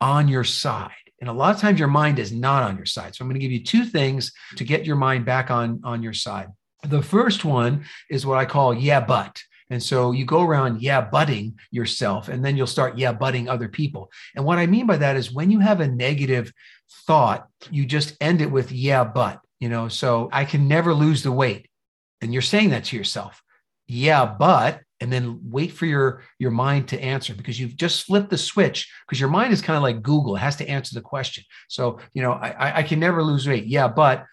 on 0.00 0.28
your 0.28 0.44
side. 0.44 0.90
And 1.20 1.30
a 1.30 1.32
lot 1.32 1.54
of 1.54 1.60
times 1.60 1.78
your 1.78 1.88
mind 1.88 2.18
is 2.18 2.32
not 2.32 2.64
on 2.64 2.76
your 2.76 2.86
side. 2.86 3.14
So 3.14 3.22
I'm 3.22 3.28
going 3.28 3.40
to 3.40 3.46
give 3.46 3.52
you 3.52 3.62
two 3.62 3.84
things 3.84 4.32
to 4.56 4.64
get 4.64 4.84
your 4.84 4.96
mind 4.96 5.24
back 5.24 5.52
on, 5.52 5.80
on 5.84 6.02
your 6.02 6.12
side. 6.12 6.48
The 6.82 7.02
first 7.02 7.44
one 7.44 7.84
is 8.10 8.26
what 8.26 8.38
I 8.38 8.44
call 8.44 8.74
yeah, 8.74 9.00
but. 9.00 9.40
And 9.72 9.82
so 9.82 10.12
you 10.12 10.26
go 10.26 10.42
around, 10.42 10.82
yeah, 10.82 11.00
butting 11.00 11.58
yourself, 11.70 12.28
and 12.28 12.44
then 12.44 12.58
you'll 12.58 12.66
start, 12.66 12.98
yeah, 12.98 13.10
butting 13.10 13.48
other 13.48 13.68
people. 13.68 14.10
And 14.36 14.44
what 14.44 14.58
I 14.58 14.66
mean 14.66 14.86
by 14.86 14.98
that 14.98 15.16
is 15.16 15.32
when 15.32 15.50
you 15.50 15.60
have 15.60 15.80
a 15.80 15.88
negative 15.88 16.52
thought, 17.06 17.48
you 17.70 17.86
just 17.86 18.14
end 18.20 18.42
it 18.42 18.50
with, 18.50 18.70
yeah, 18.70 19.02
but, 19.02 19.40
you 19.60 19.70
know, 19.70 19.88
so 19.88 20.28
I 20.30 20.44
can 20.44 20.68
never 20.68 20.92
lose 20.92 21.22
the 21.22 21.32
weight. 21.32 21.70
And 22.20 22.34
you're 22.34 22.42
saying 22.42 22.68
that 22.70 22.84
to 22.84 22.98
yourself, 22.98 23.42
yeah, 23.86 24.26
but, 24.26 24.82
and 25.00 25.10
then 25.10 25.40
wait 25.42 25.72
for 25.72 25.86
your 25.86 26.22
your 26.38 26.52
mind 26.52 26.88
to 26.88 27.02
answer 27.02 27.34
because 27.34 27.58
you've 27.58 27.74
just 27.74 28.04
flipped 28.04 28.30
the 28.30 28.38
switch 28.38 28.88
because 29.04 29.18
your 29.18 29.28
mind 29.28 29.52
is 29.52 29.60
kind 29.60 29.76
of 29.76 29.82
like 29.82 30.00
google 30.00 30.36
it 30.36 30.38
has 30.38 30.54
to 30.54 30.68
answer 30.68 30.94
the 30.94 31.00
question 31.00 31.42
so 31.68 31.98
you 32.14 32.22
know 32.22 32.30
I, 32.30 32.78
I 32.78 32.82
can 32.84 33.00
never 33.00 33.20
lose 33.20 33.48
weight 33.48 33.66
yeah 33.66 33.88
but 33.88 34.24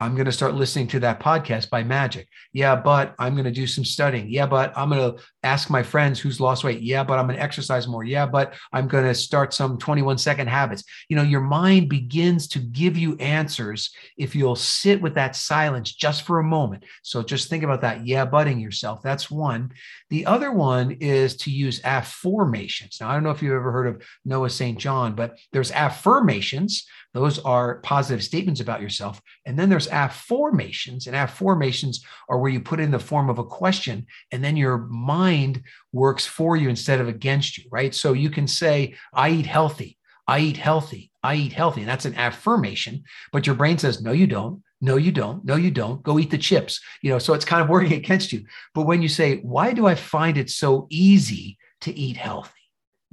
I'm 0.00 0.14
going 0.14 0.26
to 0.26 0.32
start 0.32 0.54
listening 0.54 0.88
to 0.88 1.00
that 1.00 1.20
podcast 1.20 1.70
by 1.70 1.84
magic. 1.84 2.28
Yeah, 2.52 2.74
but 2.74 3.14
I'm 3.18 3.34
going 3.34 3.44
to 3.44 3.50
do 3.50 3.66
some 3.66 3.84
studying. 3.84 4.28
Yeah, 4.28 4.46
but 4.46 4.72
I'm 4.76 4.90
going 4.90 5.12
to 5.16 5.22
ask 5.44 5.70
my 5.70 5.82
friends 5.82 6.18
who's 6.18 6.40
lost 6.40 6.64
weight. 6.64 6.82
Yeah, 6.82 7.04
but 7.04 7.18
I'm 7.18 7.26
going 7.26 7.36
to 7.36 7.42
exercise 7.42 7.86
more. 7.86 8.02
Yeah, 8.02 8.26
but 8.26 8.54
I'm 8.72 8.88
going 8.88 9.04
to 9.04 9.14
start 9.14 9.54
some 9.54 9.78
21 9.78 10.18
second 10.18 10.48
habits. 10.48 10.82
You 11.08 11.16
know, 11.16 11.22
your 11.22 11.40
mind 11.40 11.88
begins 11.88 12.48
to 12.48 12.58
give 12.58 12.98
you 12.98 13.16
answers 13.16 13.94
if 14.18 14.34
you'll 14.34 14.56
sit 14.56 15.00
with 15.00 15.14
that 15.14 15.36
silence 15.36 15.92
just 15.94 16.22
for 16.22 16.40
a 16.40 16.44
moment. 16.44 16.84
So 17.02 17.22
just 17.22 17.48
think 17.48 17.62
about 17.62 17.82
that. 17.82 18.04
Yeah, 18.04 18.24
butting 18.24 18.58
yourself. 18.58 19.00
That's 19.02 19.30
one. 19.30 19.70
The 20.10 20.26
other 20.26 20.52
one 20.52 20.92
is 21.00 21.36
to 21.38 21.50
use 21.50 21.80
affirmations. 21.84 22.98
Now, 23.00 23.10
I 23.10 23.14
don't 23.14 23.22
know 23.22 23.30
if 23.30 23.42
you've 23.42 23.52
ever 23.52 23.72
heard 23.72 23.86
of 23.86 24.02
Noah 24.24 24.50
St. 24.50 24.78
John, 24.78 25.14
but 25.14 25.38
there's 25.52 25.70
affirmations. 25.72 26.86
Those 27.14 27.38
are 27.38 27.76
positive 27.78 28.24
statements 28.24 28.60
about 28.60 28.82
yourself. 28.82 29.20
And 29.46 29.56
then 29.56 29.68
there's 29.68 29.83
afformations, 29.88 31.06
and 31.06 31.16
afformations 31.16 31.98
are 32.28 32.38
where 32.38 32.50
you 32.50 32.60
put 32.60 32.80
in 32.80 32.90
the 32.90 32.98
form 32.98 33.28
of 33.28 33.38
a 33.38 33.44
question, 33.44 34.06
and 34.32 34.42
then 34.42 34.56
your 34.56 34.78
mind 34.78 35.62
works 35.92 36.26
for 36.26 36.56
you 36.56 36.68
instead 36.68 37.00
of 37.00 37.08
against 37.08 37.58
you, 37.58 37.64
right? 37.70 37.94
So 37.94 38.12
you 38.12 38.30
can 38.30 38.46
say, 38.46 38.94
I 39.12 39.30
eat 39.30 39.46
healthy, 39.46 39.98
I 40.26 40.40
eat 40.40 40.56
healthy, 40.56 41.10
I 41.22 41.36
eat 41.36 41.52
healthy. 41.52 41.80
And 41.80 41.88
that's 41.88 42.04
an 42.04 42.14
affirmation, 42.14 43.04
but 43.32 43.46
your 43.46 43.56
brain 43.56 43.78
says, 43.78 44.02
no, 44.02 44.12
you 44.12 44.26
don't. 44.26 44.62
No, 44.80 44.96
you 44.96 45.12
don't. 45.12 45.42
No, 45.44 45.56
you 45.56 45.70
don't. 45.70 46.02
Go 46.02 46.18
eat 46.18 46.30
the 46.30 46.36
chips. 46.36 46.80
You 47.00 47.10
know, 47.10 47.18
so 47.18 47.32
it's 47.32 47.44
kind 47.44 47.62
of 47.62 47.70
working 47.70 47.92
against 48.04 48.32
you. 48.32 48.44
But 48.74 48.86
when 48.86 49.00
you 49.00 49.08
say, 49.08 49.38
why 49.38 49.72
do 49.72 49.86
I 49.86 49.94
find 49.94 50.36
it 50.36 50.50
so 50.50 50.86
easy 50.90 51.56
to 51.82 51.92
eat 51.96 52.18
healthy? 52.18 52.63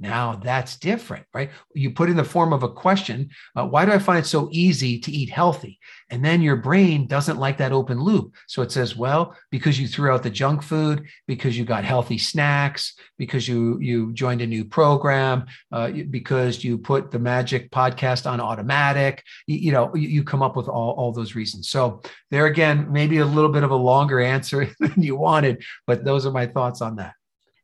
Now 0.02 0.34
that's 0.34 0.76
different, 0.78 1.26
right? 1.32 1.50
You 1.74 1.92
put 1.92 2.10
in 2.10 2.16
the 2.16 2.24
form 2.24 2.52
of 2.52 2.64
a 2.64 2.68
question, 2.68 3.30
uh, 3.54 3.64
why 3.64 3.84
do 3.84 3.92
I 3.92 4.00
find 4.00 4.18
it 4.18 4.26
so 4.26 4.48
easy 4.50 4.98
to 4.98 5.12
eat 5.12 5.30
healthy? 5.30 5.78
And 6.10 6.24
then 6.24 6.42
your 6.42 6.56
brain 6.56 7.06
doesn't 7.06 7.38
like 7.38 7.58
that 7.58 7.70
open 7.70 8.00
loop. 8.00 8.34
So 8.48 8.62
it 8.62 8.72
says, 8.72 8.96
well, 8.96 9.36
because 9.52 9.78
you 9.78 9.86
threw 9.86 10.10
out 10.10 10.24
the 10.24 10.28
junk 10.28 10.64
food, 10.64 11.06
because 11.28 11.56
you 11.56 11.64
got 11.64 11.84
healthy 11.84 12.18
snacks, 12.18 12.94
because 13.16 13.46
you 13.46 13.78
you 13.78 14.12
joined 14.12 14.42
a 14.42 14.46
new 14.46 14.64
program, 14.64 15.46
uh, 15.70 15.92
because 16.10 16.64
you 16.64 16.78
put 16.78 17.12
the 17.12 17.20
magic 17.20 17.70
podcast 17.70 18.28
on 18.28 18.40
automatic, 18.40 19.22
you, 19.46 19.56
you 19.58 19.72
know, 19.72 19.94
you, 19.94 20.08
you 20.08 20.24
come 20.24 20.42
up 20.42 20.56
with 20.56 20.66
all, 20.66 20.94
all 20.94 21.12
those 21.12 21.36
reasons. 21.36 21.68
So 21.70 22.02
there 22.32 22.46
again, 22.46 22.90
maybe 22.90 23.18
a 23.18 23.24
little 23.24 23.52
bit 23.52 23.62
of 23.62 23.70
a 23.70 23.76
longer 23.76 24.18
answer 24.34 24.68
than 24.80 25.00
you 25.00 25.14
wanted, 25.14 25.62
but 25.86 26.04
those 26.04 26.26
are 26.26 26.32
my 26.32 26.46
thoughts 26.46 26.82
on 26.82 26.96
that. 26.96 27.14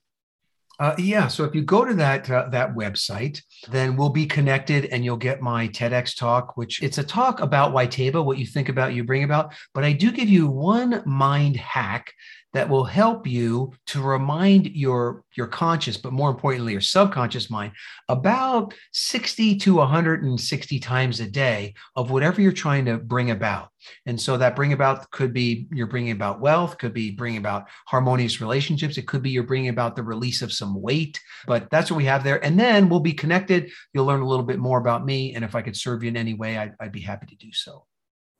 Uh, 0.78 0.94
yeah. 0.98 1.26
So 1.26 1.44
if 1.44 1.54
you 1.54 1.62
go 1.62 1.84
to 1.84 1.94
that 1.94 2.28
uh, 2.30 2.48
that 2.50 2.74
website, 2.74 3.40
then 3.70 3.96
we'll 3.96 4.10
be 4.10 4.26
connected, 4.26 4.86
and 4.86 5.04
you'll 5.04 5.16
get 5.16 5.40
my 5.40 5.68
TEDx 5.68 6.16
talk, 6.16 6.56
which 6.56 6.82
it's 6.82 6.98
a 6.98 7.04
talk 7.04 7.40
about 7.40 7.72
WYTAYBA, 7.72 8.22
what 8.22 8.38
you 8.38 8.46
think 8.46 8.68
about, 8.68 8.92
you 8.92 9.02
bring 9.02 9.24
about. 9.24 9.54
But 9.72 9.84
I 9.84 9.92
do 9.92 10.12
give 10.12 10.28
you 10.28 10.48
one 10.48 11.02
mind 11.06 11.56
hack 11.56 12.12
that 12.52 12.68
will 12.68 12.84
help 12.84 13.26
you 13.26 13.72
to 13.86 14.00
remind 14.00 14.66
your 14.74 15.22
your 15.34 15.46
conscious 15.46 15.96
but 15.96 16.12
more 16.12 16.30
importantly 16.30 16.72
your 16.72 16.80
subconscious 16.80 17.50
mind 17.50 17.72
about 18.08 18.72
60 18.92 19.56
to 19.56 19.74
160 19.74 20.80
times 20.80 21.20
a 21.20 21.28
day 21.28 21.74
of 21.96 22.10
whatever 22.10 22.40
you're 22.40 22.52
trying 22.52 22.84
to 22.86 22.98
bring 22.98 23.30
about. 23.30 23.68
And 24.06 24.20
so 24.20 24.36
that 24.36 24.56
bring 24.56 24.72
about 24.72 25.10
could 25.10 25.32
be 25.32 25.68
you're 25.70 25.86
bringing 25.86 26.12
about 26.12 26.40
wealth 26.40 26.78
could 26.78 26.94
be 26.94 27.10
bringing 27.10 27.38
about 27.38 27.66
harmonious 27.86 28.40
relationships 28.40 28.96
it 28.96 29.06
could 29.06 29.22
be 29.22 29.30
you're 29.30 29.42
bringing 29.42 29.68
about 29.68 29.96
the 29.96 30.02
release 30.02 30.42
of 30.42 30.52
some 30.52 30.80
weight 30.80 31.20
but 31.46 31.68
that's 31.70 31.90
what 31.90 31.98
we 31.98 32.04
have 32.04 32.24
there. 32.24 32.42
And 32.44 32.58
then 32.58 32.88
we'll 32.88 33.00
be 33.00 33.12
connected. 33.12 33.70
You'll 33.92 34.06
learn 34.06 34.22
a 34.22 34.28
little 34.28 34.44
bit 34.44 34.58
more 34.58 34.78
about 34.78 35.04
me 35.04 35.34
and 35.34 35.44
if 35.44 35.54
i 35.54 35.62
could 35.62 35.76
serve 35.76 36.02
you 36.02 36.08
in 36.08 36.16
any 36.16 36.34
way 36.34 36.56
I'd, 36.56 36.74
I'd 36.80 36.92
be 36.92 37.00
happy 37.00 37.26
to 37.26 37.36
do 37.36 37.52
so 37.52 37.86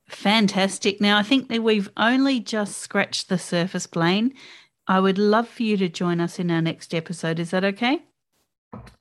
Fantastic. 0.08 1.00
Now, 1.00 1.18
I 1.18 1.22
think 1.22 1.48
that 1.48 1.62
we've 1.62 1.90
only 1.96 2.40
just 2.40 2.78
scratched 2.78 3.28
the 3.28 3.38
surface, 3.38 3.86
Blaine. 3.86 4.34
I 4.86 5.00
would 5.00 5.18
love 5.18 5.48
for 5.48 5.64
you 5.64 5.76
to 5.78 5.88
join 5.88 6.20
us 6.20 6.38
in 6.38 6.50
our 6.50 6.62
next 6.62 6.94
episode. 6.94 7.40
Is 7.40 7.50
that 7.50 7.64
okay? 7.64 8.02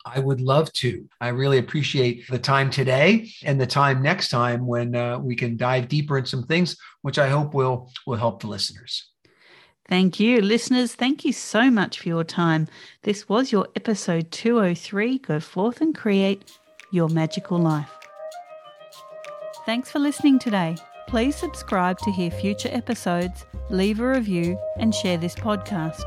I 0.05 0.19
would 0.19 0.41
love 0.41 0.71
to. 0.73 1.07
I 1.21 1.29
really 1.29 1.57
appreciate 1.57 2.27
the 2.27 2.39
time 2.39 2.69
today 2.69 3.29
and 3.43 3.59
the 3.59 3.67
time 3.67 4.01
next 4.01 4.29
time 4.29 4.65
when 4.65 4.95
uh, 4.95 5.19
we 5.19 5.35
can 5.35 5.57
dive 5.57 5.87
deeper 5.87 6.17
in 6.17 6.25
some 6.25 6.43
things, 6.43 6.77
which 7.01 7.19
I 7.19 7.29
hope 7.29 7.53
will 7.53 7.91
will 8.05 8.17
help 8.17 8.41
the 8.41 8.47
listeners. 8.47 9.09
Thank 9.87 10.19
you, 10.19 10.41
listeners. 10.41 10.95
Thank 10.95 11.25
you 11.25 11.33
so 11.33 11.69
much 11.69 11.99
for 11.99 12.09
your 12.09 12.23
time. 12.23 12.67
This 13.03 13.29
was 13.29 13.51
your 13.51 13.67
episode 13.75 14.31
203. 14.31 15.19
Go 15.19 15.39
forth 15.39 15.81
and 15.81 15.95
create 15.95 16.57
your 16.91 17.09
magical 17.09 17.59
life. 17.59 17.91
Thanks 19.65 19.91
for 19.91 19.99
listening 19.99 20.39
today. 20.39 20.75
Please 21.07 21.35
subscribe 21.35 21.99
to 21.99 22.11
hear 22.11 22.31
future 22.31 22.69
episodes, 22.71 23.45
leave 23.69 23.99
a 23.99 24.07
review, 24.07 24.57
and 24.77 24.93
share 24.93 25.17
this 25.17 25.35
podcast. 25.35 26.03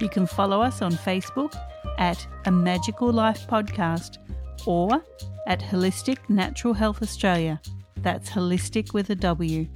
You 0.00 0.08
can 0.08 0.26
follow 0.26 0.62
us 0.62 0.82
on 0.82 0.92
Facebook 0.92 1.54
at 1.98 2.26
A 2.44 2.50
Magical 2.50 3.12
Life 3.12 3.46
Podcast 3.48 4.18
or 4.66 5.02
at 5.46 5.60
Wholistic 5.60 6.18
Natural 6.28 6.74
Health 6.74 7.02
Australia. 7.02 7.60
That's 7.98 8.30
holistic 8.30 8.92
with 8.92 9.10
a 9.10 9.14
W. 9.16 9.68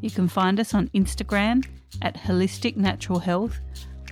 You 0.00 0.10
can 0.10 0.28
find 0.28 0.60
us 0.60 0.74
on 0.74 0.88
Instagram 0.88 1.66
at 2.02 2.16
Wholistic 2.16 2.76
Natural 2.76 3.18
Health 3.18 3.58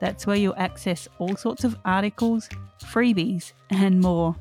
That's 0.00 0.26
where 0.26 0.36
you'll 0.36 0.54
access 0.56 1.08
all 1.18 1.36
sorts 1.36 1.64
of 1.64 1.76
articles, 1.84 2.48
freebies, 2.80 3.52
and 3.70 4.00
more. 4.00 4.36